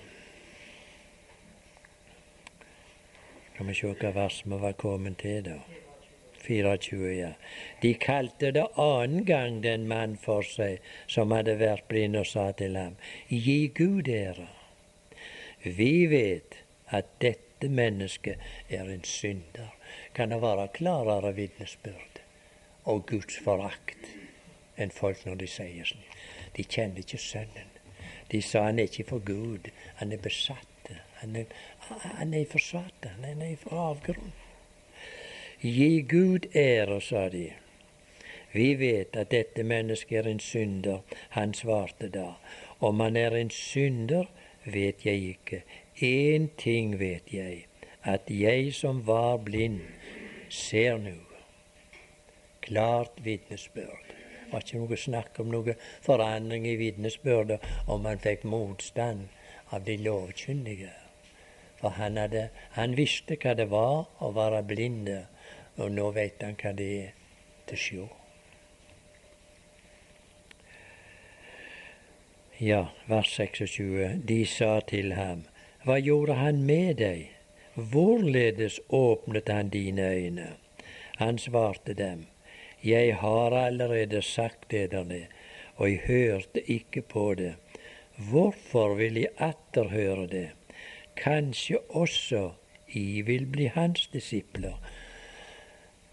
Skal 3.53 3.67
vi 3.69 3.75
se 3.77 3.91
hva 3.95 4.11
vers 4.11 4.41
vi 4.43 4.57
var 4.59 4.73
kommet 4.75 5.21
til, 5.23 5.45
da. 5.45 5.59
24, 6.45 7.13
ja. 7.15 7.29
De 7.81 7.93
kalte 7.97 8.51
det 8.51 8.65
annen 8.81 9.23
gang 9.25 9.61
den 9.63 9.87
mann 9.87 10.17
for 10.21 10.43
seg 10.45 10.83
som 11.07 11.31
hadde 11.33 11.55
vært 11.61 11.87
blind, 11.89 12.19
og 12.19 12.27
sa 12.27 12.49
til 12.59 12.75
ham, 12.77 12.97
Gi 13.29 13.71
Gud 13.79 14.11
ære. 14.11 14.49
Vi 15.63 16.05
vet 16.11 16.59
at 16.93 17.07
dette 17.23 17.71
mennesket 17.71 18.43
er 18.69 18.91
en 18.91 19.07
synder. 19.07 19.71
Kan 20.13 20.35
det 20.35 20.41
være 20.43 20.67
klarere 20.75 21.31
vitnesbyrd 21.39 22.19
og 22.83 23.07
Guds 23.09 23.39
forakt 23.41 24.11
enn 24.77 24.91
folk 24.91 25.23
når 25.25 25.39
de 25.41 25.49
sier 25.49 25.87
sånn? 25.87 26.05
De 26.59 26.67
kjenner 26.67 27.01
ikke 27.01 27.21
Sønnen. 27.21 27.74
De 28.31 28.41
sa 28.41 28.63
han 28.67 28.79
er 28.79 28.89
ikke 28.89 29.09
for 29.09 29.19
Gud, 29.25 29.69
han 29.95 30.11
er 30.11 30.17
besatt. 30.17 30.71
Han 31.25 31.35
er, 31.35 31.45
han 32.19 32.33
er 32.33 32.45
for 32.45 32.59
Satan, 32.59 33.23
han 33.23 33.41
er 33.41 33.55
for 33.57 33.77
avgrunn. 33.89 34.33
Gi 35.61 36.01
Gud 36.09 36.45
ære, 36.55 36.99
sa 37.01 37.29
de. 37.29 37.47
Vi 38.51 38.67
vet 38.79 39.15
at 39.15 39.31
dette 39.31 39.63
mennesket 39.63 40.19
er 40.19 40.29
en 40.29 40.39
synder. 40.39 41.01
Han 41.29 41.53
svarte 41.53 42.09
da. 42.13 42.35
Om 42.79 42.99
han 42.99 43.17
er 43.17 43.35
en 43.35 43.49
synder, 43.49 44.29
vet 44.65 45.05
jeg 45.05 45.35
ikke. 45.35 45.63
Én 46.03 46.49
ting 46.57 46.99
vet 46.99 47.33
jeg, 47.33 47.65
at 48.03 48.29
jeg 48.29 48.73
som 48.73 49.05
var 49.07 49.38
blind, 49.38 49.81
ser 50.49 50.97
nå. 50.97 51.19
Klart 52.61 53.23
vitnesbyrd 53.23 54.04
var 54.51 54.65
ikke 54.65 54.81
noe 54.81 54.99
snakk 54.99 55.39
om 55.43 55.51
noe 55.53 55.75
forandring 56.05 56.67
i 56.67 56.77
vitnesbyrdet 56.79 57.65
om 57.91 58.05
han 58.10 58.21
fikk 58.23 58.45
motstand 58.49 59.27
av 59.73 59.86
de 59.88 59.97
lovkyndige. 60.01 60.93
For 61.79 61.95
han, 61.99 62.17
hadde, 62.17 62.49
han 62.77 62.95
visste 62.97 63.38
hva 63.41 63.55
det 63.58 63.69
var 63.71 64.05
å 64.23 64.31
være 64.36 64.63
blinde, 64.65 65.25
og 65.77 65.91
nå 65.91 66.12
vet 66.15 66.43
han 66.45 66.55
hva 66.62 66.71
det 66.77 66.91
er 66.99 67.12
til 67.69 67.81
sjå. 67.86 68.05
Ja, 72.60 72.86
vers 73.05 73.34
26. 73.36 74.21
De 74.23 74.45
sa 74.47 74.79
til 74.88 75.13
ham, 75.13 75.43
Hva 75.84 75.97
gjorde 75.99 76.38
han 76.39 76.63
med 76.65 76.95
deg? 77.01 77.27
Hvorledes 77.75 78.79
åpnet 78.89 79.51
han 79.51 79.69
dine 79.69 80.08
øyne? 80.08 80.47
Han 81.19 81.38
svarte 81.38 81.93
dem, 81.93 82.25
jeg 82.85 83.15
har 83.17 83.51
allerede 83.57 84.21
sagt 84.21 84.69
dere 84.71 85.03
og 85.75 85.89
jeg 85.89 85.99
hørte 86.07 86.61
ikke 86.71 87.01
på 87.01 87.33
det. 87.35 87.55
Hvorfor 88.17 88.93
vil 88.95 89.17
jeg 89.19 89.33
atter 89.37 89.89
høre 89.89 90.27
det? 90.27 90.49
Kanskje 91.15 91.79
også 91.89 92.51
I 92.87 93.21
vil 93.21 93.45
bli 93.45 93.65
hans 93.65 94.07
disipler. 94.07 94.77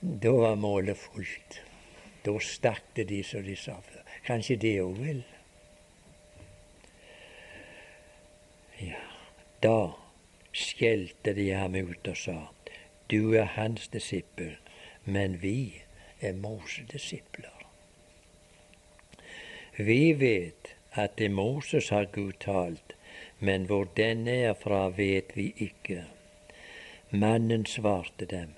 Da 0.01 0.31
var 0.31 0.55
målet 0.55 0.97
fullt. 0.97 1.61
Da 2.25 2.39
stakk 2.39 2.83
det 2.97 3.09
de 3.09 3.23
som 3.23 3.45
de 3.47 3.57
sa 3.57 3.77
før. 3.83 4.03
Kanskje 4.27 4.57
det 4.57 4.75
òg 4.83 4.99
vil. 4.99 5.23
Ja, 8.83 8.99
da 9.63 9.93
skjelte 10.53 11.35
de 11.39 11.49
ham 11.55 11.75
ut 11.79 12.09
og 12.09 12.19
sa, 12.19 12.39
du 13.11 13.35
er 13.39 13.47
hans 13.55 13.87
disippel, 13.89 14.57
men 15.05 15.39
vi 15.43 15.82
er 16.23 16.33
Moses' 16.33 16.87
disipler. 16.93 17.59
Vi 19.77 20.13
vet 20.21 20.77
at 20.93 21.19
det 21.19 21.31
Moses 21.31 21.89
har 21.89 22.05
Gud 22.05 22.33
talt, 22.41 22.97
men 23.39 23.65
hvor 23.65 23.85
denne 23.97 24.31
er 24.31 24.55
fra, 24.55 24.89
vet 24.89 25.37
vi 25.37 25.53
ikke. 25.57 26.05
Mannen 27.11 27.67
svarte 27.67 28.25
dem, 28.25 28.55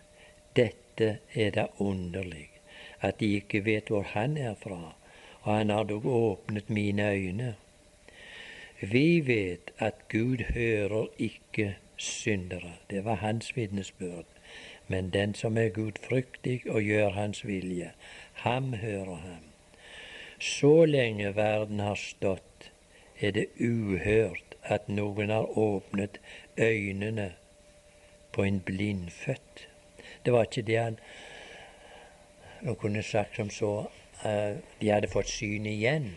dette 0.57 1.19
er 1.35 1.51
da 1.51 1.67
underlig, 1.79 2.51
at 3.01 3.21
de 3.21 3.35
ikke 3.35 3.65
vet 3.65 3.89
hvor 3.89 4.03
han 4.03 4.37
er 4.37 4.55
fra, 4.55 4.95
og 5.43 5.57
han 5.57 5.71
har 5.71 5.83
dog 5.83 6.07
åpnet 6.07 6.71
mine 6.71 7.11
øyne. 7.11 7.55
Vi 8.81 9.27
vet 9.27 9.71
at 9.79 10.09
Gud 10.09 10.45
hører 10.55 11.07
ikke 11.19 11.77
syndere. 11.97 12.73
Det 12.91 13.05
var 13.05 13.15
hans 13.15 13.57
vitnesbyrd. 13.57 14.34
Men 14.89 15.11
den 15.11 15.35
som 15.35 15.59
er 15.59 15.69
gudfryktig 15.69 16.63
og 16.71 16.83
gjør 16.83 17.11
Hans 17.11 17.47
vilje, 17.47 17.93
ham 18.33 18.73
hører 18.73 19.17
ham. 19.17 19.45
Så 20.39 20.85
lenge 20.85 21.37
verden 21.37 21.81
har 21.81 21.95
stått, 21.95 22.71
er 23.21 23.31
det 23.31 23.47
uhørt 23.61 24.57
at 24.63 24.89
noen 24.89 25.31
har 25.31 25.59
åpnet 25.59 26.21
øynene 26.59 27.33
på 28.33 28.43
en 28.43 28.61
blindfødt. 28.61 29.69
Det 30.25 30.33
var 30.33 30.45
ikke 30.45 30.63
det 30.63 30.79
han 30.79 30.99
og 32.65 32.79
kunne 32.79 33.03
sagt 33.03 33.37
som 33.37 33.51
så 33.51 33.87
uh, 34.25 34.57
de 34.81 34.91
hadde 34.91 35.09
fått 35.13 35.29
syn 35.29 35.67
igjen. 35.67 36.15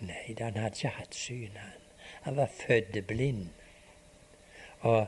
Nei, 0.00 0.34
han 0.38 0.58
hadde 0.58 0.76
ikke 0.76 0.94
hatt 0.98 1.14
syn, 1.14 1.56
han. 1.56 1.86
Han 2.22 2.36
var 2.36 2.50
født 2.52 2.98
blind. 3.06 3.48
Og 4.80 5.06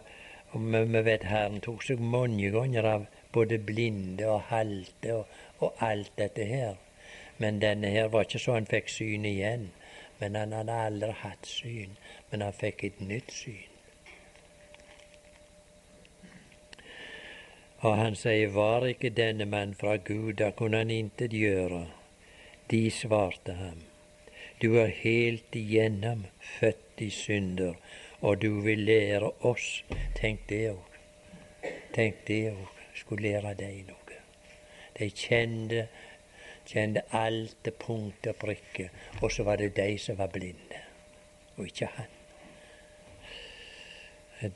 og 0.53 0.61
vi, 0.73 1.01
vet 1.07 1.25
Herren 1.31 1.61
tok 1.63 1.83
seg 1.87 2.01
mange 2.03 2.51
ganger 2.51 2.87
av 2.93 3.07
både 3.33 3.59
blinde 3.63 4.27
og 4.27 4.49
halte 4.51 5.21
og, 5.21 5.37
og, 5.61 5.75
alt 5.79 6.11
dette 6.19 6.47
her. 6.47 6.79
Men 7.39 7.61
denne 7.63 7.93
her 7.95 8.09
var 8.13 8.27
ikke 8.27 8.43
så 8.43 8.57
han 8.59 8.67
fikk 8.71 8.91
syn 8.91 9.25
igjen. 9.29 9.71
Men 10.21 10.37
han 10.37 10.53
hadde 10.53 10.79
aldri 10.87 11.13
hatt 11.23 11.47
syn. 11.47 11.95
Men 12.31 12.43
han 12.45 12.57
fikk 12.57 12.85
et 12.85 12.99
nytt 13.01 13.31
syn. 13.33 13.67
Og 17.81 17.97
han 17.97 18.19
sier, 18.19 18.51
var 18.53 18.85
ikke 18.85 19.15
denne 19.17 19.47
mann 19.49 19.73
fra 19.79 19.95
Gud, 19.97 20.35
da 20.43 20.51
kunne 20.53 20.83
han 20.83 20.91
intet 20.93 21.33
gjøre. 21.33 21.87
De 22.71 22.83
svarte 22.93 23.55
ham, 23.57 23.79
du 24.61 24.77
er 24.83 24.93
helt 24.93 25.57
igjennom 25.57 26.27
født 26.59 27.01
i 27.01 27.09
synder 27.11 27.79
og 28.20 28.42
du 28.42 28.61
vil 28.61 28.78
lære 28.78 29.30
oss. 29.40 29.85
Tenk 30.14 30.48
det 30.48 30.70
òg. 30.70 31.00
Tenk 31.94 32.26
det 32.26 32.42
òg. 32.52 32.68
Skulle 32.94 33.22
lære 33.22 33.54
deg 33.56 33.85
noe. 33.88 34.16
De 34.98 35.09
kjente, 35.11 35.87
kjente 36.68 37.02
alt 37.16 37.56
til 37.64 37.72
punkt 37.72 38.26
og 38.26 38.37
prikke, 38.37 38.90
og 39.22 39.33
så 39.33 39.46
var 39.46 39.56
det 39.56 39.76
de 39.76 39.98
som 39.98 40.18
var 40.18 40.28
blinde, 40.35 40.83
og 41.56 41.70
ikke 41.70 41.88
han. 41.94 42.11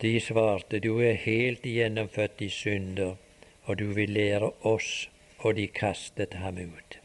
De 0.00 0.20
svarte, 0.20 0.80
du 0.80 0.98
er 1.00 1.16
helt 1.20 1.64
gjennomfødt 1.68 2.42
i 2.44 2.48
synder, 2.48 3.16
og 3.64 3.78
du 3.78 3.86
vil 3.96 4.10
lære 4.10 4.50
oss, 4.60 5.08
og 5.38 5.56
de 5.56 5.66
kastet 5.68 6.34
ham 6.40 6.58
ut. 6.58 6.98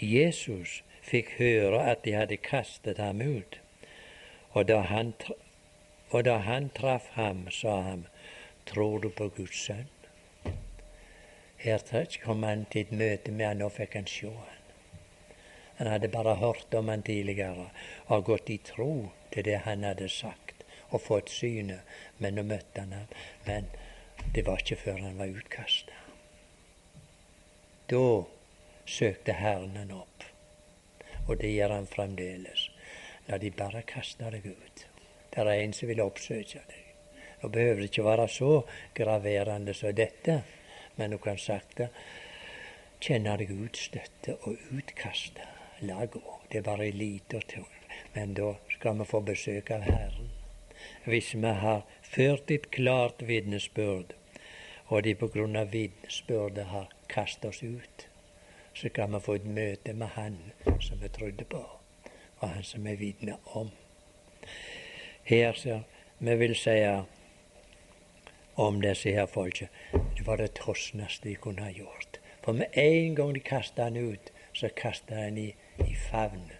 Jesus 0.00 0.82
fikk 1.02 1.34
høre 1.38 1.82
at 1.90 2.04
de 2.04 2.12
hadde 2.16 2.36
kastet 2.36 2.98
ham 2.98 3.20
ut, 3.20 3.60
og 4.52 4.68
da 4.68 4.80
han 4.88 5.12
og 6.12 6.24
da 6.28 6.36
han 6.44 6.68
traff 6.76 7.08
ham, 7.16 7.46
sa 7.50 7.80
han, 7.88 8.06
tror 8.68 9.00
du 9.00 9.08
på 9.10 9.30
Guds 9.32 9.64
sønn? 9.66 9.88
Her 11.62 11.78
kom 12.24 12.42
han 12.42 12.66
til 12.70 12.88
et 12.88 12.92
møte 12.92 13.32
med 13.32 13.46
han, 13.46 13.62
og 13.62 13.72
fikk 13.72 13.94
han 13.96 14.08
se 14.10 14.28
han. 14.28 14.58
Han 15.78 15.88
hadde 15.88 16.10
bare 16.12 16.34
hørt 16.36 16.74
om 16.74 16.88
han 16.88 17.02
tidligere 17.02 17.70
og 18.06 18.24
gått 18.24 18.50
i 18.50 18.58
tro 18.58 19.12
til 19.32 19.46
det 19.46 19.62
han 19.64 19.86
hadde 19.86 20.08
sagt, 20.08 20.66
og 20.90 21.00
fått 21.00 21.32
synet. 21.32 21.80
Men 22.18 22.36
nå 22.36 22.44
møtte 22.44 22.84
han 22.84 22.92
ham. 22.92 23.08
Men 23.46 23.70
det 24.34 24.44
var 24.46 24.60
ikke 24.60 24.80
før 24.84 25.00
han 25.06 25.18
var 25.18 25.32
utkasta. 25.32 25.96
Da 27.88 28.04
søkte 28.86 29.38
Herren 29.38 29.76
han 29.80 29.96
opp, 29.96 30.28
og 31.26 31.38
det 31.40 31.54
gjør 31.54 31.78
han 31.78 31.86
fremdeles. 31.86 32.68
La 33.28 33.38
de 33.38 33.50
bare 33.54 33.86
kaste 33.86 34.30
deg 34.34 34.50
ut. 34.50 34.86
Det 35.34 35.40
er 35.40 35.52
en 35.52 35.72
som 35.72 35.88
vil 35.88 36.02
oppsøke 36.04 36.60
deg. 36.68 36.82
Nå 37.42 37.48
behøver 37.48 37.80
det 37.80 37.88
ikke 37.90 38.04
være 38.04 38.28
så 38.28 38.50
graverende 38.94 39.74
som 39.74 39.94
dette, 39.96 40.42
men 40.96 41.10
du 41.10 41.18
kan 41.18 41.38
sakte 41.40 41.88
kjenne 43.02 43.34
deg 43.40 43.50
utstøtte 43.50 44.36
og 44.46 44.60
utkasta. 44.76 45.48
La 45.82 46.04
gå. 46.06 46.22
Det 46.50 46.60
er 46.60 46.68
bare 46.68 46.86
ei 46.86 46.94
lita 46.94 47.40
tur. 47.48 47.66
Men 48.14 48.34
da 48.38 48.52
skal 48.76 48.98
vi 49.00 49.08
få 49.08 49.20
besøk 49.26 49.72
av 49.74 49.82
Herren. 49.88 50.30
Hvis 51.04 51.32
vi 51.34 51.52
har 51.64 51.82
ført 52.02 52.50
et 52.50 52.70
klart 52.70 53.24
vitnesbyrd, 53.26 54.14
og 54.86 55.02
de 55.02 55.14
på 55.18 55.28
grunn 55.34 55.56
av 55.56 55.72
vitnesbyrdet 55.72 56.68
har 56.70 56.92
kastet 57.08 57.48
oss 57.50 57.62
ut, 57.62 58.08
så 58.74 58.88
kan 58.88 59.14
vi 59.14 59.20
få 59.20 59.38
et 59.40 59.46
møte 59.58 59.94
med 59.94 60.14
Han 60.14 60.38
som 60.80 61.00
vi 61.00 61.08
trodde 61.08 61.44
på, 61.44 61.62
og 62.38 62.48
Han 62.48 62.62
som 62.62 62.84
vi 62.84 62.94
vitner 63.00 63.56
om. 63.58 63.70
Her 65.24 65.52
så 65.52 65.80
vi 66.18 66.34
vil 66.36 66.54
si 66.54 66.78
om 68.56 68.80
disse 68.80 69.10
her 69.10 69.26
folket, 69.26 69.68
det 69.92 70.26
var 70.26 70.36
det 70.36 70.54
trosneste 70.54 71.28
de 71.28 71.34
kunne 71.34 71.62
ha 71.62 71.70
gjort. 71.70 72.20
For 72.42 72.52
med 72.52 72.66
en 72.74 73.14
gang 73.14 73.34
de 73.34 73.40
kasta 73.40 73.82
han 73.82 73.96
ut, 73.96 74.32
så 74.52 74.68
kasta 74.76 75.14
han 75.14 75.38
i, 75.38 75.54
i 75.78 75.94
favn 75.94 76.50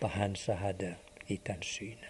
på 0.00 0.06
han 0.06 0.36
som 0.36 0.56
hadde 0.56 0.94
gitt 1.28 1.48
han 1.48 1.62
synet. 1.62 2.08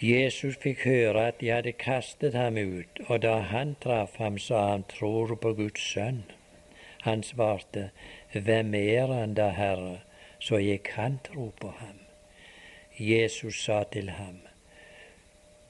Jesus 0.00 0.56
fikk 0.62 0.84
høre 0.86 1.24
at 1.28 1.40
de 1.40 1.48
hadde 1.50 1.72
kastet 1.74 2.34
ham 2.38 2.56
ut, 2.56 3.00
og 3.08 3.22
da 3.22 3.40
han 3.50 3.74
traff 3.82 4.14
ham, 4.22 4.38
sa 4.38 4.68
han, 4.70 4.84
tror 4.86 5.34
på 5.34 5.56
Guds 5.58 5.82
sønn. 5.82 6.22
Han 7.02 7.22
svarte, 7.22 7.90
Hvem 8.32 8.74
er 8.74 9.10
han 9.10 9.34
da, 9.34 9.48
Herre, 9.50 10.00
så 10.38 10.62
jeg 10.62 10.84
kan 10.86 11.18
tro 11.26 11.50
på 11.60 11.74
ham? 11.80 12.07
Jesus 12.98 13.64
sa 13.64 13.84
til 13.84 14.10
ham, 14.10 14.40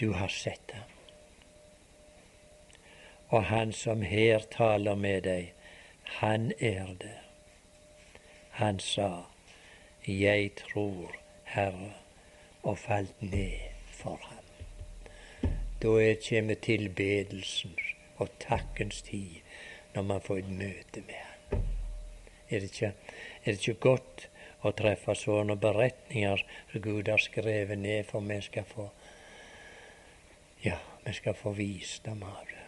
Du 0.01 0.12
har 0.12 0.29
sett 0.29 0.70
ham. 0.72 0.91
Og 3.29 3.45
han 3.45 3.72
som 3.72 4.03
her 4.03 4.39
taler 4.51 4.95
med 4.95 5.22
deg, 5.22 5.53
han 6.03 6.53
er 6.61 6.95
det. 7.01 7.18
Han 8.51 8.79
sa, 8.79 9.22
Jeg 10.07 10.51
tror, 10.57 11.12
Herre, 11.45 11.93
og 12.62 12.79
falt 12.79 13.22
ned 13.22 13.59
for 13.93 14.20
ham. 14.22 14.45
Da 15.83 16.14
kommer 16.29 16.55
tilbedelsens 16.55 17.95
og 18.16 18.29
takkens 18.41 19.03
tid 19.03 19.41
når 19.95 20.03
man 20.03 20.20
får 20.20 20.37
et 20.37 20.51
møte 20.51 21.01
med 21.07 21.14
ham. 21.14 21.62
Er 22.51 22.61
det 22.61 22.62
ikke, 22.62 22.87
er 23.45 23.53
det 23.53 23.68
ikke 23.68 23.81
godt 23.81 24.31
å 24.62 24.72
treffe 24.74 25.14
sånne 25.14 25.56
beretninger 25.61 26.42
som 26.72 26.82
Gud 26.82 27.09
har 27.09 27.22
skrevet 27.22 27.78
ned, 27.78 28.06
for 28.06 28.24
vi 28.26 28.40
skal 28.42 28.66
få 28.66 28.88
ja, 30.64 30.78
vi 31.04 31.12
skal 31.14 31.34
få 31.38 31.52
visdom 31.54 32.22
av 32.26 32.42
det. 32.48 32.64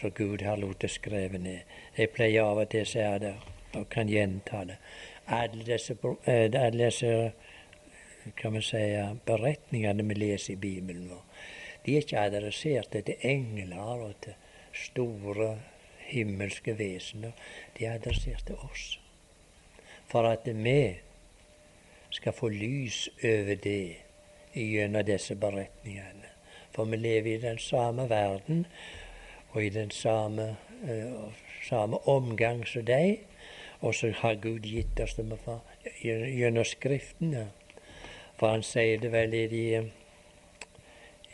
Så 0.00 0.10
Gud 0.10 0.42
har 0.42 0.60
latt 0.60 0.84
skrevet 0.90 1.40
ned. 1.40 1.62
Jeg 1.96 2.12
pleier 2.12 2.44
av 2.44 2.60
og 2.60 2.68
til 2.70 2.84
å 2.84 2.90
si 2.90 3.06
det, 3.22 3.32
og 3.78 3.88
kan 3.88 4.10
gjenta 4.10 4.64
det. 4.68 4.76
Alle 5.32 5.64
disse, 5.64 5.96
alle 6.26 6.70
disse 6.76 7.12
kan 8.36 8.52
vi 8.58 8.62
si, 8.66 8.82
beretningene 9.26 10.04
vi 10.08 10.18
leser 10.18 10.54
i 10.54 10.60
Bibelen 10.60 11.08
vår, 11.10 11.22
de 11.82 11.96
er 11.96 12.04
ikke 12.04 12.20
adressert 12.20 12.92
til 12.92 13.24
engler 13.26 14.04
og 14.06 14.12
til 14.22 14.36
store 14.76 15.54
himmelske 16.12 16.76
vesener. 16.78 17.32
De 17.78 17.86
er 17.86 17.96
adressert 17.96 18.44
til 18.46 18.60
oss. 18.68 18.98
For 20.10 20.28
at 20.28 20.46
vi 20.46 20.76
skal 22.12 22.32
få 22.32 22.48
lys 22.48 23.08
over 23.24 23.56
det 23.56 23.96
gjennom 24.52 25.04
disse 25.08 25.34
beretningene. 25.34 26.28
For 26.72 26.84
vi 26.84 26.96
lever 26.96 27.34
i 27.34 27.40
den 27.40 27.58
samme 27.58 28.08
verden 28.10 28.66
og 29.52 29.64
i 29.64 29.68
den 29.68 29.90
samme, 29.90 30.56
uh, 30.84 31.32
samme 31.68 31.98
omgang 32.08 32.66
som 32.66 32.84
de. 32.84 33.18
Og 33.80 33.94
så 33.94 34.12
har 34.16 34.34
Gud 34.34 34.62
gitt 34.62 35.00
oss 35.00 35.16
det 35.16 35.26
gjennom 36.02 36.64
Skriftene. 36.64 37.48
For 38.38 38.54
han 38.54 38.62
sier 38.62 39.00
det 39.02 39.10
vel 39.12 39.34
i, 39.34 39.46
de, 39.50 39.64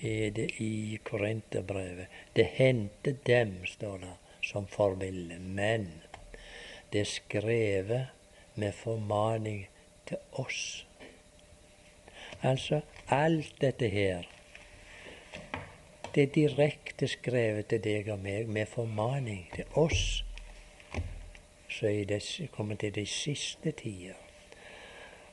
i, 0.01 0.31
de, 0.31 0.47
i 0.65 0.99
Korinterbrevet. 1.05 2.07
Det 2.37 2.47
hendte 2.57 3.17
dem, 3.27 3.59
står 3.67 3.99
det, 3.99 4.15
som 4.43 4.67
forbilde. 4.67 5.39
Men 5.39 5.91
det 6.93 7.01
er 7.01 7.13
skrevet 7.13 8.07
med 8.55 8.73
formaning 8.73 9.67
til 10.09 10.43
oss. 10.43 10.87
Altså 12.43 12.81
alt 13.09 13.55
dette 13.61 13.89
her 13.93 14.27
det 16.15 16.23
er 16.23 16.33
direkte 16.35 17.07
skrevet 17.09 17.69
til 17.71 17.83
deg 17.85 18.09
og 18.11 18.23
meg 18.25 18.49
med 18.51 18.67
formaning 18.67 19.45
til 19.55 19.69
oss 19.79 20.25
som 21.71 22.49
kommer 22.51 22.75
til 22.81 22.95
de 22.95 23.05
siste 23.07 23.71
tider. 23.77 24.17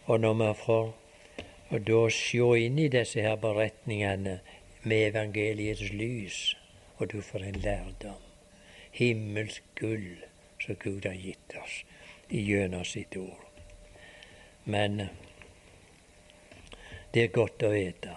Og 0.06 0.20
når 0.20 0.34
vi 0.34 0.50
får 0.66 0.94
og 1.70 1.88
da 1.88 2.02
se 2.14 2.46
inn 2.62 2.78
i 2.80 2.92
disse 2.94 3.24
her 3.26 3.40
beretningene 3.42 4.36
med 4.84 5.08
evangeliets 5.08 5.90
lys, 5.94 6.38
og 6.98 7.10
du 7.12 7.22
får 7.22 7.48
en 7.48 7.60
lærdom. 7.66 8.22
Himmelsk 8.92 9.64
gull 9.80 10.22
som 10.62 10.78
Gud 10.80 11.08
har 11.10 11.18
gitt 11.18 11.58
oss 11.64 11.82
gjennom 12.30 12.86
sitt 12.86 13.18
ord. 13.18 13.55
Men 14.66 14.97
det 17.13 17.24
er 17.24 17.34
godt 17.34 17.63
å 17.63 17.70
vite 17.74 18.16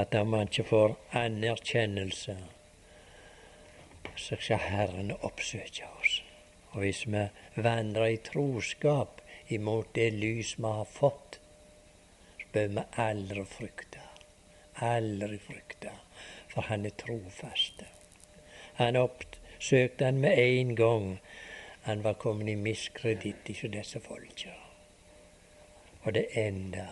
at 0.00 0.14
om 0.14 0.30
man 0.32 0.48
ikke 0.48 0.64
får 0.68 0.94
anerkjennelse, 1.18 2.36
så 4.16 4.36
skal 4.38 4.62
Herren 4.62 5.10
oppsøke 5.20 5.88
oss. 6.00 6.20
Og 6.72 6.84
hvis 6.84 7.02
vi 7.10 7.24
vandrer 7.56 8.14
i 8.14 8.20
troskap 8.24 9.20
imot 9.50 9.90
det 9.94 10.12
lys 10.14 10.54
vi 10.58 10.70
har 10.78 10.86
fått, 10.86 11.40
så 12.40 12.48
bør 12.54 12.68
vi 12.76 12.86
aldri 13.04 13.44
frykte. 13.50 14.04
Aldri 14.86 15.38
frykte, 15.42 15.92
for 16.48 16.70
han 16.70 16.86
er 16.86 16.94
trofast. 17.02 17.82
Han 18.78 18.96
oppsøkte 18.96 20.08
han 20.08 20.22
med 20.22 20.38
en 20.38 20.76
gang 20.78 21.08
han 21.90 22.04
var 22.04 22.12
kommet 22.12 22.48
i 22.48 22.54
miskreditt 22.54 23.48
hos 23.48 23.70
disse 23.72 24.00
folka. 24.00 24.52
Og 26.02 26.14
det 26.14 26.26
enda 26.38 26.86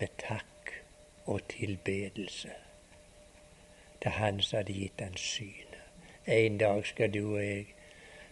med 0.00 0.08
takk 0.18 0.72
og 1.26 1.48
tilbedelse 1.48 2.50
til 4.02 4.10
Han 4.10 4.42
som 4.42 4.56
hadde 4.56 4.72
gitt 4.72 5.00
han 5.00 5.16
synet. 5.16 5.80
En 6.26 6.58
dag 6.58 6.86
skal 6.86 7.14
du 7.14 7.22
og 7.24 7.40
jeg 7.40 7.66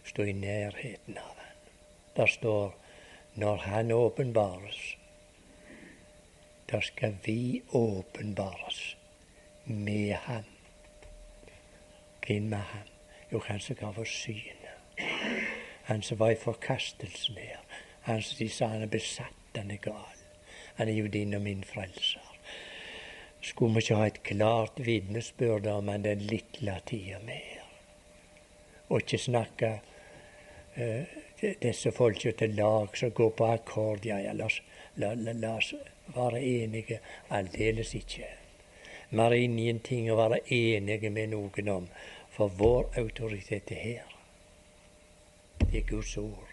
stå 0.05 0.23
i 0.23 0.31
nærheten 0.37 1.17
av 1.17 1.33
han. 1.37 1.57
Der 2.15 2.25
står 2.25 2.75
når 3.35 3.55
Han 3.55 3.91
åpenbares, 3.91 4.97
da 6.71 6.79
skal 6.81 7.17
vi 7.25 7.61
åpenbares 7.73 8.97
med 9.65 10.13
Ham. 10.13 10.45
Hvem 12.27 12.43
med 12.43 12.57
Ham? 12.57 12.87
Jo, 13.31 13.41
Han 13.45 13.59
som 13.59 13.75
gav 13.75 13.99
oss 13.99 14.09
synet. 14.09 15.52
Han 15.83 16.01
som 16.01 16.17
var 16.17 16.31
i 16.31 16.35
forkastelsen 16.35 17.35
her. 17.35 17.59
Han 18.01 18.21
som 18.21 18.37
de 18.39 18.49
sa 18.49 18.67
han 18.67 18.85
er 18.85 18.91
besatt, 18.91 19.39
han 19.55 19.71
er 19.71 19.81
gal. 19.83 20.19
Han 20.75 20.89
er 20.89 20.97
jo 20.97 21.07
din 21.07 21.33
og 21.33 21.41
min 21.41 21.63
frelser. 21.63 22.29
Skulle 23.41 23.73
vi 23.73 23.83
ikke 23.83 23.95
ha 23.99 24.05
et 24.07 24.23
klart 24.23 24.79
vitnesbyrd 24.85 25.67
om 25.67 25.87
han 25.91 26.03
den 26.03 26.21
lille 26.27 26.77
tida 26.87 27.19
mer? 27.25 27.65
Og 28.89 29.01
ikke 29.01 29.17
snakke 29.19 29.71
uh, 30.77 31.03
disse 31.61 31.91
folka 31.91 32.31
til 32.31 32.55
lag 32.55 32.95
som 32.97 33.11
går 33.11 33.35
på 33.37 33.49
akkord. 33.51 34.05
Ja, 34.05 34.21
ja, 34.23 34.31
la, 34.31 34.47
la, 34.95 35.13
la, 35.13 35.33
la 35.33 35.57
oss 35.57 35.73
være 36.15 36.43
enige. 36.43 36.99
Aldeles 37.29 37.93
ikke. 37.95 38.31
Vi 39.09 39.19
har 39.19 39.35
ingenting 39.35 40.09
å 40.11 40.17
være 40.17 40.39
enige 40.47 41.11
med 41.13 41.35
noen 41.35 41.69
om, 41.69 41.91
for 42.33 42.49
vår 42.57 42.89
autoritet 42.97 43.71
er 43.75 43.83
her. 43.83 44.12
Det 45.59 45.77
er 45.77 45.87
Guds 45.89 46.17
ord. 46.17 46.49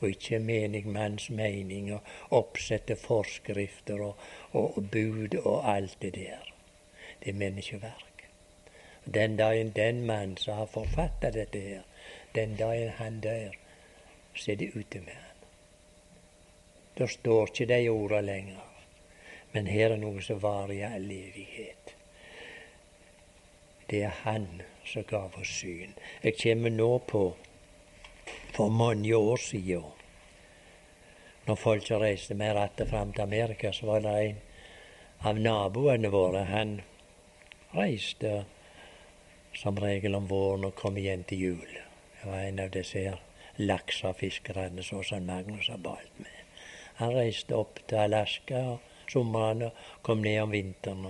Og 0.00 0.08
ikke 0.08 0.38
menigmanns 0.38 1.30
mening 1.30 1.92
og 1.94 2.00
oppsette 2.30 2.96
forskrifter 2.96 4.00
og, 4.00 4.16
og, 4.52 4.76
og 4.76 4.90
bud 4.90 5.38
og 5.44 5.76
alt 5.76 5.96
det 6.02 6.14
der. 6.14 6.52
Det 7.22 7.30
er 7.30 7.38
menneskeverk. 7.38 8.28
Den 9.14 9.36
dagen 9.36 9.70
den 9.70 10.06
mann 10.06 10.36
som 10.36 10.56
har 10.56 10.66
forfatta 10.66 11.30
dette 11.30 11.60
her, 11.60 11.82
den 12.34 12.56
dagen 12.56 12.88
han 12.88 13.20
dør, 13.20 13.50
så 14.34 14.52
er 14.52 14.56
det 14.56 14.70
ute 14.74 15.00
med 15.00 15.12
han. 15.12 15.34
Da 16.98 17.06
står 17.06 17.46
ikke 17.46 17.66
de 17.66 17.88
orda 17.88 18.20
lenger. 18.20 18.70
Men 19.52 19.66
her 19.66 19.92
er 19.94 20.00
noe 20.02 20.22
som 20.22 20.42
varer 20.42 20.72
i 20.74 20.82
all 20.82 21.10
evighet. 21.10 21.94
Det 23.90 24.02
er 24.02 24.14
Han 24.24 24.62
som 24.84 25.04
gav 25.04 25.34
oss 25.38 25.48
syn. 25.60 25.94
Jeg 26.22 26.34
kommer 26.42 26.70
nå 26.70 26.98
på 26.98 27.36
for 28.54 28.68
mange 28.68 29.16
år 29.16 29.36
siden. 29.36 29.82
Når 31.46 31.54
folk 31.54 31.90
reiste 31.90 32.34
med 32.34 32.54
rattet 32.56 32.88
fram 32.88 33.12
til 33.12 33.22
Amerika, 33.22 33.72
så 33.72 33.86
var 33.86 34.00
det 34.00 34.14
en 34.20 34.36
av 35.20 35.38
naboene 35.38 36.08
våre. 36.08 36.44
Han 36.48 36.80
reiste 37.74 38.44
som 39.54 39.76
regel 39.76 40.14
om 40.14 40.28
våren 40.30 40.64
og 40.64 40.74
kom 40.78 40.96
igjen 40.96 41.24
til 41.28 41.40
jul. 41.40 41.78
Det 42.20 42.30
var 42.30 42.46
en 42.46 42.62
av 42.64 42.70
disse 42.70 42.98
her 42.98 43.20
laksefiskerne 43.56 44.82
som 44.82 45.26
Magnus 45.26 45.68
har 45.68 45.78
balt 45.78 46.18
med. 46.18 46.38
Han 46.94 47.14
reiste 47.14 47.54
opp 47.54 47.80
til 47.88 47.98
Alaska 47.98 48.60
og 48.70 49.10
sommeren 49.10 49.66
og 49.66 49.72
kom 50.02 50.22
ned 50.22 50.40
om 50.42 50.50
vinteren. 50.50 51.06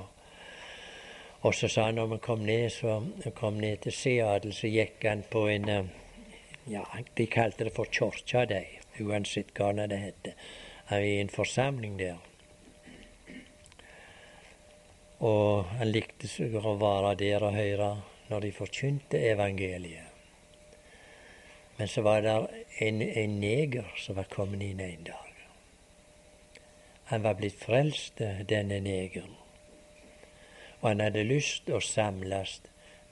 Og 1.45 1.55
så 1.55 1.69
sa 1.69 1.91
han 1.91 2.01
når 2.01 2.07
vi 2.15 2.19
kom 2.25 2.41
ned, 2.47 2.71
så, 2.73 3.03
kom 3.37 3.61
ned 3.61 3.85
til 3.85 3.93
Seattle, 3.93 4.53
så 4.53 4.67
gikk 4.67 5.05
han 5.05 5.23
på 5.31 5.45
en 5.53 5.69
eh, 5.69 5.93
ja, 6.67 6.85
De 7.15 7.27
kalte 7.27 7.65
det 7.65 7.75
for 7.75 7.85
kirka, 7.91 8.47
de, 8.47 8.63
uansett 9.01 9.53
hva 9.59 9.73
det 9.73 9.99
het. 9.99 10.33
I 10.91 11.21
en 11.21 11.29
forsamling 11.33 11.99
der. 11.99 12.19
Og 15.25 15.65
han 15.79 15.89
likte 15.89 16.29
å 16.61 16.75
være 16.81 17.15
der 17.21 17.45
og 17.45 17.57
høre 17.57 17.93
når 18.29 18.41
de 18.41 18.53
forkynte 18.53 19.21
evangeliet. 19.31 20.11
Men 21.77 21.89
så 21.89 22.05
var 22.07 22.21
det 22.23 22.35
en, 22.87 23.01
en 23.03 23.41
neger 23.41 23.89
som 23.99 24.17
var 24.17 24.29
kommet 24.31 24.63
inn 24.63 24.81
en 24.81 25.09
dag. 25.09 25.33
Han 27.11 27.23
var 27.23 27.35
blitt 27.41 27.59
frelst, 27.61 28.21
denne 28.49 28.79
negeren. 28.81 29.35
Og 30.81 30.89
han 30.89 31.03
hadde 31.05 31.25
lyst 31.27 31.69
å 31.69 31.81
samles 31.81 32.61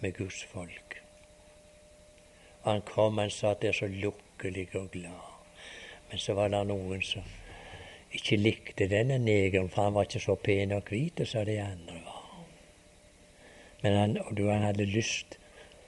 med 0.00 0.16
Guds 0.16 0.44
folk. 0.48 0.82
Han 2.64 2.82
kom, 2.86 3.18
han 3.18 3.30
det 3.60 3.68
er 3.68 3.72
så 3.72 3.86
lukkelig 3.86 4.68
og 4.74 4.90
glad. 4.90 5.30
Men 6.10 6.18
så 6.18 6.34
var 6.34 6.48
det 6.48 6.60
noen 6.68 7.02
som 7.02 7.22
ikke 8.12 8.36
likte 8.36 8.88
denne 8.88 9.18
negeren, 9.18 9.70
for 9.72 9.88
han 9.88 9.94
var 9.94 10.06
ikke 10.06 10.20
så 10.20 10.36
pen 10.36 10.74
og 10.76 10.90
hvit 10.90 11.22
som 11.26 11.46
de 11.48 11.56
andre 11.62 12.00
var. 12.04 12.26
Men 13.82 13.96
han, 13.96 14.18
og 14.18 14.42
han 14.52 14.66
hadde 14.68 14.86
lyst 14.86 15.38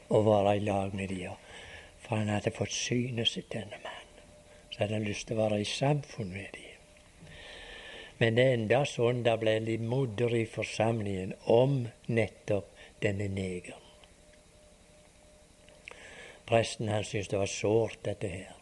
å 0.09 0.23
være 0.27 0.57
i 0.57 0.65
lag 0.65 0.97
med 0.97 1.13
dem, 1.13 1.37
for 2.01 2.17
han 2.17 2.33
hadde 2.33 2.55
fått 2.57 2.75
synet 2.75 3.31
sitt, 3.31 3.53
denne 3.53 3.79
mannen. 3.85 4.25
Så 4.71 4.83
hadde 4.83 4.99
han 4.99 5.07
lyst 5.07 5.29
til 5.29 5.39
å 5.39 5.45
være 5.45 5.61
i 5.63 5.69
samfunn 5.69 6.33
med 6.33 6.57
dem. 6.57 6.71
Men 8.19 8.39
det 8.39 8.51
enda 8.57 8.85
sånn 8.89 9.23
det 9.27 9.37
ble 9.43 9.59
de 9.67 9.79
modder 9.83 10.35
i 10.35 10.45
forsamlingen 10.49 11.35
om 11.51 11.85
nettopp 12.09 12.71
denne 13.05 13.29
negeren. 13.31 13.84
Presten 16.47 16.89
han 16.89 17.05
syntes 17.05 17.29
det 17.29 17.39
var 17.41 17.51
sårt, 17.51 18.03
dette 18.05 18.29
her. 18.29 18.57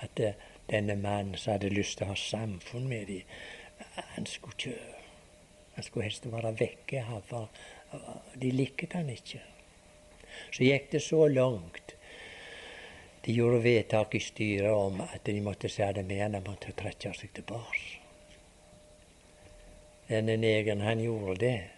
At 0.00 0.14
det, 0.16 0.34
denne 0.70 0.96
mannen 0.96 1.36
som 1.36 1.56
hadde 1.56 1.72
lyst 1.72 1.98
til 1.98 2.06
å 2.06 2.12
ha 2.12 2.18
samfunn 2.20 2.88
med 2.88 3.08
dem, 3.10 3.36
han 4.14 4.26
skulle 4.26 4.56
ikke 4.58 4.94
Han 5.78 5.84
skulle 5.86 6.08
helst 6.08 6.24
være 6.26 6.50
vekke 6.58 7.04
for 7.28 7.48
De 8.34 8.48
likte 8.50 8.88
han 8.96 9.10
ikke. 9.12 9.38
Så 10.50 10.64
gikk 10.64 10.90
det 10.90 11.00
så 11.04 11.28
langt. 11.28 11.94
De 13.22 13.32
gjorde 13.32 13.62
vedtak 13.62 14.14
i 14.14 14.20
styret 14.20 14.72
om 14.74 15.00
at 15.04 15.22
de 15.24 15.40
måtte 15.40 15.70
se 15.70 15.86
det 15.92 16.02
med 16.04 16.22
han 16.22 16.42
måtte 16.42 16.74
trekke 16.74 17.12
seg 17.14 17.30
tilbake. 17.36 18.00
Denne 20.08 20.36
negeren, 20.36 20.80
han 20.80 21.00
gjorde 21.04 21.36
det. 21.44 21.70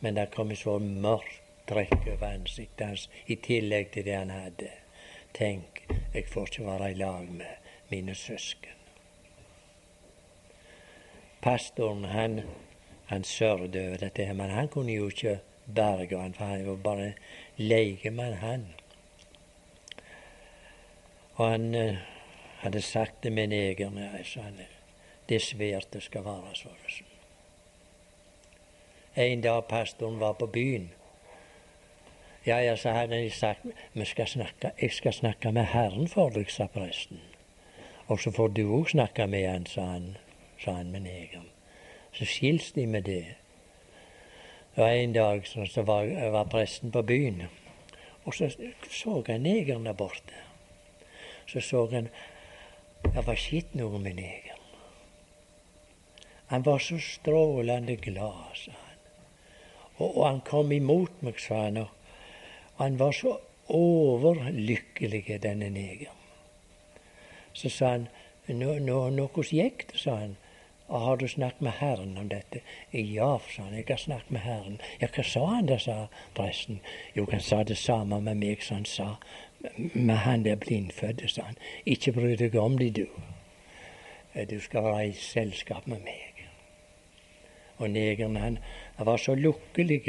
Men 0.00 0.16
det 0.18 0.30
kom 0.34 0.50
så 0.56 0.78
mørkt 0.80 1.41
ansiktet 1.70 2.86
hans 2.86 3.08
i 3.26 3.36
tillegg 3.36 3.92
til 3.92 4.04
det 4.04 4.16
han 4.16 4.30
hadde. 4.30 4.70
Tenk, 5.34 5.86
jeg 6.14 6.24
får 6.28 6.46
ikke 6.46 6.66
være 6.66 6.90
i 6.90 6.94
lag 6.94 7.28
med 7.28 7.46
mine 7.88 8.14
søsken. 8.14 8.70
Pastoren 11.42 12.04
han, 12.04 12.40
han 13.06 13.24
sørget 13.24 13.76
over 13.76 13.96
dette, 13.96 14.32
men 14.34 14.50
han 14.50 14.68
kunne 14.68 14.92
jo 14.92 15.08
ikke 15.08 15.40
berge 15.74 16.20
han, 16.20 16.34
for 16.34 16.44
han 16.44 16.66
var 16.66 16.76
bare 16.76 17.12
legemann, 17.56 18.34
han. 18.34 18.66
Og 21.34 21.50
han 21.50 21.74
uh, 21.74 21.96
hadde 22.58 22.82
sagt 22.82 23.22
det 23.22 23.32
med 23.32 23.44
en 23.44 23.52
egen 23.52 23.98
han, 23.98 24.60
det 25.28 25.34
er 25.34 25.40
svært 25.40 25.92
det 25.92 26.02
skal 26.02 26.24
være 26.24 26.54
sånn. 26.54 27.06
En 29.16 29.40
dag 29.44 29.64
pastoren 29.68 30.20
var 30.20 30.32
på 30.32 30.46
byen 30.46 30.90
ja, 32.46 32.60
ja, 32.60 32.76
så 32.76 32.90
hadde 32.90 33.16
de 33.22 33.30
sagt 33.30 33.66
vi 33.92 34.04
skal 34.04 34.26
snakke, 34.26 34.72
jeg 34.80 34.92
skal 34.92 35.12
snakke 35.12 35.52
med 35.52 35.64
Herren 35.70 36.08
for 36.08 36.30
deg, 36.34 36.50
sa 36.50 36.66
presten. 36.66 37.20
Og 38.10 38.18
så 38.20 38.32
får 38.34 38.48
du 38.56 38.64
òg 38.66 38.90
snakke 38.90 39.26
med 39.30 39.46
han, 39.46 39.66
sa 39.66 39.84
han, 39.94 40.16
sa 40.58 40.74
han 40.80 40.90
med 40.90 41.06
negeren. 41.06 41.46
Så 42.12 42.26
skils 42.26 42.72
de 42.72 42.86
med 42.86 43.06
det. 43.06 43.36
Var 44.76 44.88
en 44.88 45.14
dag 45.14 45.46
så, 45.46 45.66
så 45.66 45.82
var, 45.86 46.10
var, 46.32 46.48
presten 46.50 46.90
på 46.90 47.02
byen, 47.02 47.42
og 48.24 48.34
så 48.34 48.50
så 48.90 49.22
han 49.26 49.40
negeren 49.46 49.86
der 49.86 49.92
borte. 49.92 50.34
Så 51.46 51.60
så 51.60 51.86
han 51.92 52.08
det 53.02 53.26
var 53.26 53.38
skitt 53.38 53.74
noe 53.74 53.98
med 53.98 54.14
negeren. 54.14 54.58
Han 56.46 56.64
var 56.64 56.78
så 56.78 56.98
strålende 56.98 57.96
glad, 57.96 58.52
sa 58.54 58.72
han. 58.72 59.00
Og, 59.96 60.16
og 60.16 60.26
han 60.26 60.40
kom 60.40 60.72
imot 60.72 61.22
meg, 61.22 61.40
sa 61.40 61.64
han. 61.64 61.76
og 61.76 62.01
han 62.76 62.96
var 62.96 63.12
så 63.12 63.38
overlykkelig, 63.72 65.38
denne 65.42 65.70
negeren. 65.70 66.18
Så 67.52 67.68
sa 67.68 67.90
han 67.96 68.08
nå, 68.48 68.78
nå, 68.80 68.98
nå 69.10 69.26
hvordan 69.28 69.58
gikk 69.58 69.86
det, 69.92 70.00
sa 70.00 70.16
han. 70.22 70.36
Og 70.92 71.00
har 71.00 71.16
du 71.16 71.28
snakket 71.28 71.60
med 71.64 71.72
Herren 71.78 72.18
om 72.18 72.28
dette? 72.28 72.60
Ja, 72.92 73.38
sa 73.48 73.62
han, 73.62 73.76
jeg 73.76 73.86
har 73.88 74.00
snakket 74.00 74.30
med 74.30 74.44
Herren. 74.44 74.80
Ja, 75.00 75.08
hva 75.08 75.24
sa 75.24 75.44
han 75.54 75.68
da, 75.70 75.78
sa 75.80 75.96
presten. 76.36 76.82
Jo, 77.16 77.26
han 77.30 77.40
sa 77.40 77.62
det 77.64 77.78
samme 77.80 78.20
med 78.20 78.40
meg 78.40 78.64
som 78.64 78.82
han 78.82 78.88
sa 78.88 79.08
med 79.94 80.16
han 80.26 80.44
der 80.44 80.58
blindfødte, 80.60 81.28
sa 81.28 81.46
han. 81.48 81.60
Ikke 81.86 82.12
bry 82.12 82.34
deg 82.36 82.56
om 82.58 82.76
de, 82.78 82.90
du. 82.90 83.06
Du 84.50 84.58
skal 84.60 84.84
være 84.84 85.08
i 85.12 85.16
selskap 85.16 85.86
med 85.86 86.02
meg. 86.04 86.46
Og 87.78 87.90
negeren, 87.90 88.36
han, 88.36 88.58
han 88.96 89.06
var 89.06 89.20
så 89.20 89.34
lukkelig, 89.34 90.02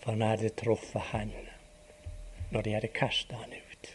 for 0.00 0.16
han 0.16 0.24
hadde 0.24 0.54
truffet 0.56 1.12
han 1.12 1.34
når 2.56 2.62
de 2.64 2.72
hadde 2.72 2.88
kasta 2.96 3.36
han 3.36 3.52
ut. 3.52 3.88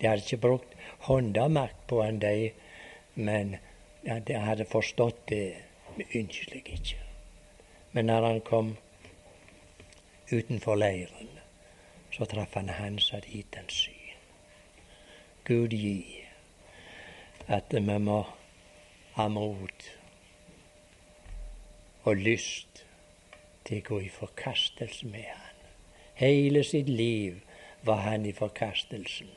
De 0.00 0.08
hadde 0.08 0.24
ikke 0.24 0.40
brukt 0.46 0.76
håndamakt 1.08 1.86
på 1.86 2.00
han, 2.02 2.20
de, 2.22 2.52
men 3.14 3.56
de 4.26 4.38
hadde 4.40 4.64
forstått 4.64 5.26
det 5.28 5.58
ynselig 6.16 6.62
ikke. 6.72 6.96
Men 7.92 8.08
når 8.08 8.26
han 8.26 8.40
kom 8.40 8.76
utenfor 10.32 10.80
leiren, 10.80 11.28
så 12.12 12.24
traff 12.24 12.56
han 12.56 12.72
han 12.72 12.96
som 12.98 13.18
hadde 13.20 13.28
gitt 13.28 13.60
han 13.60 13.68
syn. 13.68 14.16
Gud 15.44 15.76
gi 15.76 16.24
at 17.52 17.74
vi 17.76 17.98
må 18.00 18.22
ha 19.18 19.28
mot 19.28 19.88
og 22.08 22.16
lyst 22.16 22.86
til 23.68 23.82
å 23.82 23.88
gå 23.92 24.00
i 24.06 24.12
forkastelse 24.12 25.06
med 25.12 25.28
Han. 25.28 25.58
Hele 26.18 26.62
sitt 26.64 26.88
liv 26.88 27.42
var 27.82 27.96
han 27.96 28.26
i 28.26 28.32
forkastelsen. 28.32 29.30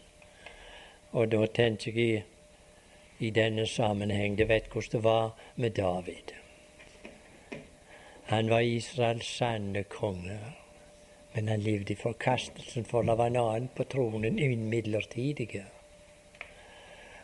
Og 1.11 1.31
da 1.31 1.45
tenker 1.47 1.99
jeg 1.99 2.23
i 3.19 3.29
denne 3.31 3.65
sammenheng 3.67 4.35
Du 4.37 4.45
vet 4.45 4.67
hvordan 4.67 4.91
det 4.91 5.03
var 5.03 5.31
med 5.55 5.71
David. 5.71 6.33
Han 8.25 8.49
var 8.49 8.59
Israels 8.59 9.27
sanne 9.37 9.83
konge, 9.83 10.39
men 11.33 11.47
han 11.47 11.59
levde 11.59 11.93
i 11.93 11.95
forkastelsen, 11.95 12.85
for 12.85 13.03
det 13.03 13.17
var 13.17 13.27
en 13.27 13.35
annen 13.35 13.67
på 13.75 13.83
tronen, 13.83 14.39
midlertidig. 14.69 15.63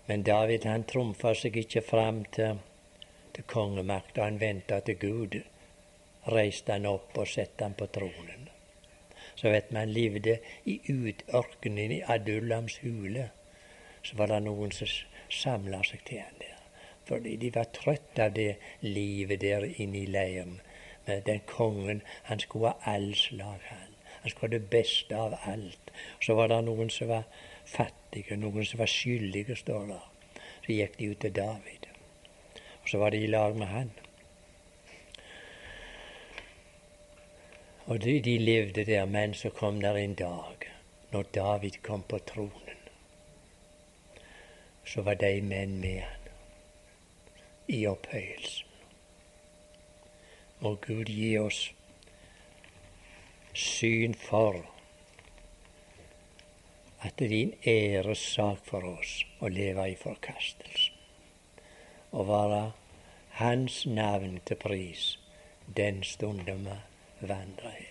Men 0.05 0.23
David 0.23 0.65
han 0.65 0.83
trumfa 0.83 1.33
seg 1.33 1.57
ikke 1.57 1.81
fram 1.81 2.23
til, 2.25 2.59
til 3.33 3.43
kongemakta. 3.43 4.23
Han 4.23 4.39
venta 4.39 4.79
til 4.79 4.97
Gud 4.97 5.41
reiste 6.25 6.71
han 6.71 6.85
opp 6.85 7.17
og 7.17 7.27
satte 7.27 7.65
han 7.65 7.73
på 7.77 7.87
tronen 7.93 8.40
så 9.41 9.49
vet 9.49 9.71
man 9.73 9.89
levde 9.89 10.35
i 10.69 10.75
utørkenen 10.93 11.91
i 11.91 12.01
Adullams 12.05 12.77
hule. 12.83 13.29
Så 14.03 14.17
var 14.17 14.29
det 14.29 14.43
noen 14.45 14.73
som 14.75 14.89
samla 15.33 15.79
seg 15.87 16.03
til 16.05 16.21
han 16.21 16.37
der. 16.37 16.59
Fordi 17.09 17.33
de 17.41 17.49
var 17.55 17.71
trøtt 17.73 18.19
av 18.21 18.35
det 18.35 18.51
livet 18.85 19.41
der 19.41 19.65
inne 19.71 20.03
i 20.03 20.11
leiren. 20.13 20.59
Men 21.07 21.23
den 21.25 21.41
kongen, 21.49 22.03
han 22.29 22.39
skulle 22.39 22.75
ha 22.75 22.93
all 22.93 23.15
slag, 23.17 23.65
han. 23.71 23.97
Han 24.21 24.29
skulle 24.29 24.51
ha 24.51 24.57
det 24.59 24.69
beste 24.69 25.17
av 25.17 25.33
alt. 25.41 25.91
Så 26.21 26.37
var 26.37 26.53
det 26.53 26.61
noen 26.67 26.93
som 26.93 27.09
var 27.09 27.25
fattige, 27.65 28.37
noen 28.37 28.65
som 28.65 28.83
var 28.83 28.93
skyldige, 28.93 29.57
står 29.57 29.89
der. 29.89 30.05
Så 30.61 30.77
gikk 30.77 30.99
de 30.99 31.09
ut 31.15 31.25
til 31.25 31.33
David. 31.33 31.89
Og 32.83 32.93
så 32.93 33.01
var 33.01 33.09
de 33.09 33.25
i 33.25 33.33
lag 33.33 33.57
med 33.57 33.73
han. 33.73 33.89
Og 37.85 38.01
de, 38.01 38.19
de 38.21 38.37
levde 38.37 38.85
der, 38.85 39.05
men 39.05 39.33
så 39.33 39.49
kom 39.49 39.81
der 39.81 39.95
en 39.95 40.13
dag 40.13 40.67
når 41.11 41.23
David 41.23 41.81
kom 41.83 42.03
på 42.03 42.17
tronen. 42.17 42.77
Så 44.85 45.01
var 45.01 45.13
de 45.13 45.41
menn 45.41 45.79
med 45.79 45.99
han 45.99 46.29
i 47.67 47.85
opphøyelsen. 47.87 48.67
Må 50.59 50.75
Gud 50.75 51.09
gi 51.09 51.37
oss 51.37 51.61
syn 53.53 54.13
for 54.13 54.61
at 57.01 57.17
det 57.17 57.25
er 57.25 57.33
din 57.33 57.53
æressak 57.67 58.61
for 58.65 58.85
oss 58.93 59.23
å 59.41 59.49
leve 59.49 59.87
i 59.89 59.97
forkastelse. 59.97 60.93
Og 62.11 62.27
være 62.29 62.61
Hans 63.41 63.85
navn 63.87 64.39
til 64.45 64.59
pris 64.59 65.17
den 65.77 66.03
stunden 66.03 66.65
vi 66.67 66.90
vandrer 67.21 67.71
her. 67.71 67.90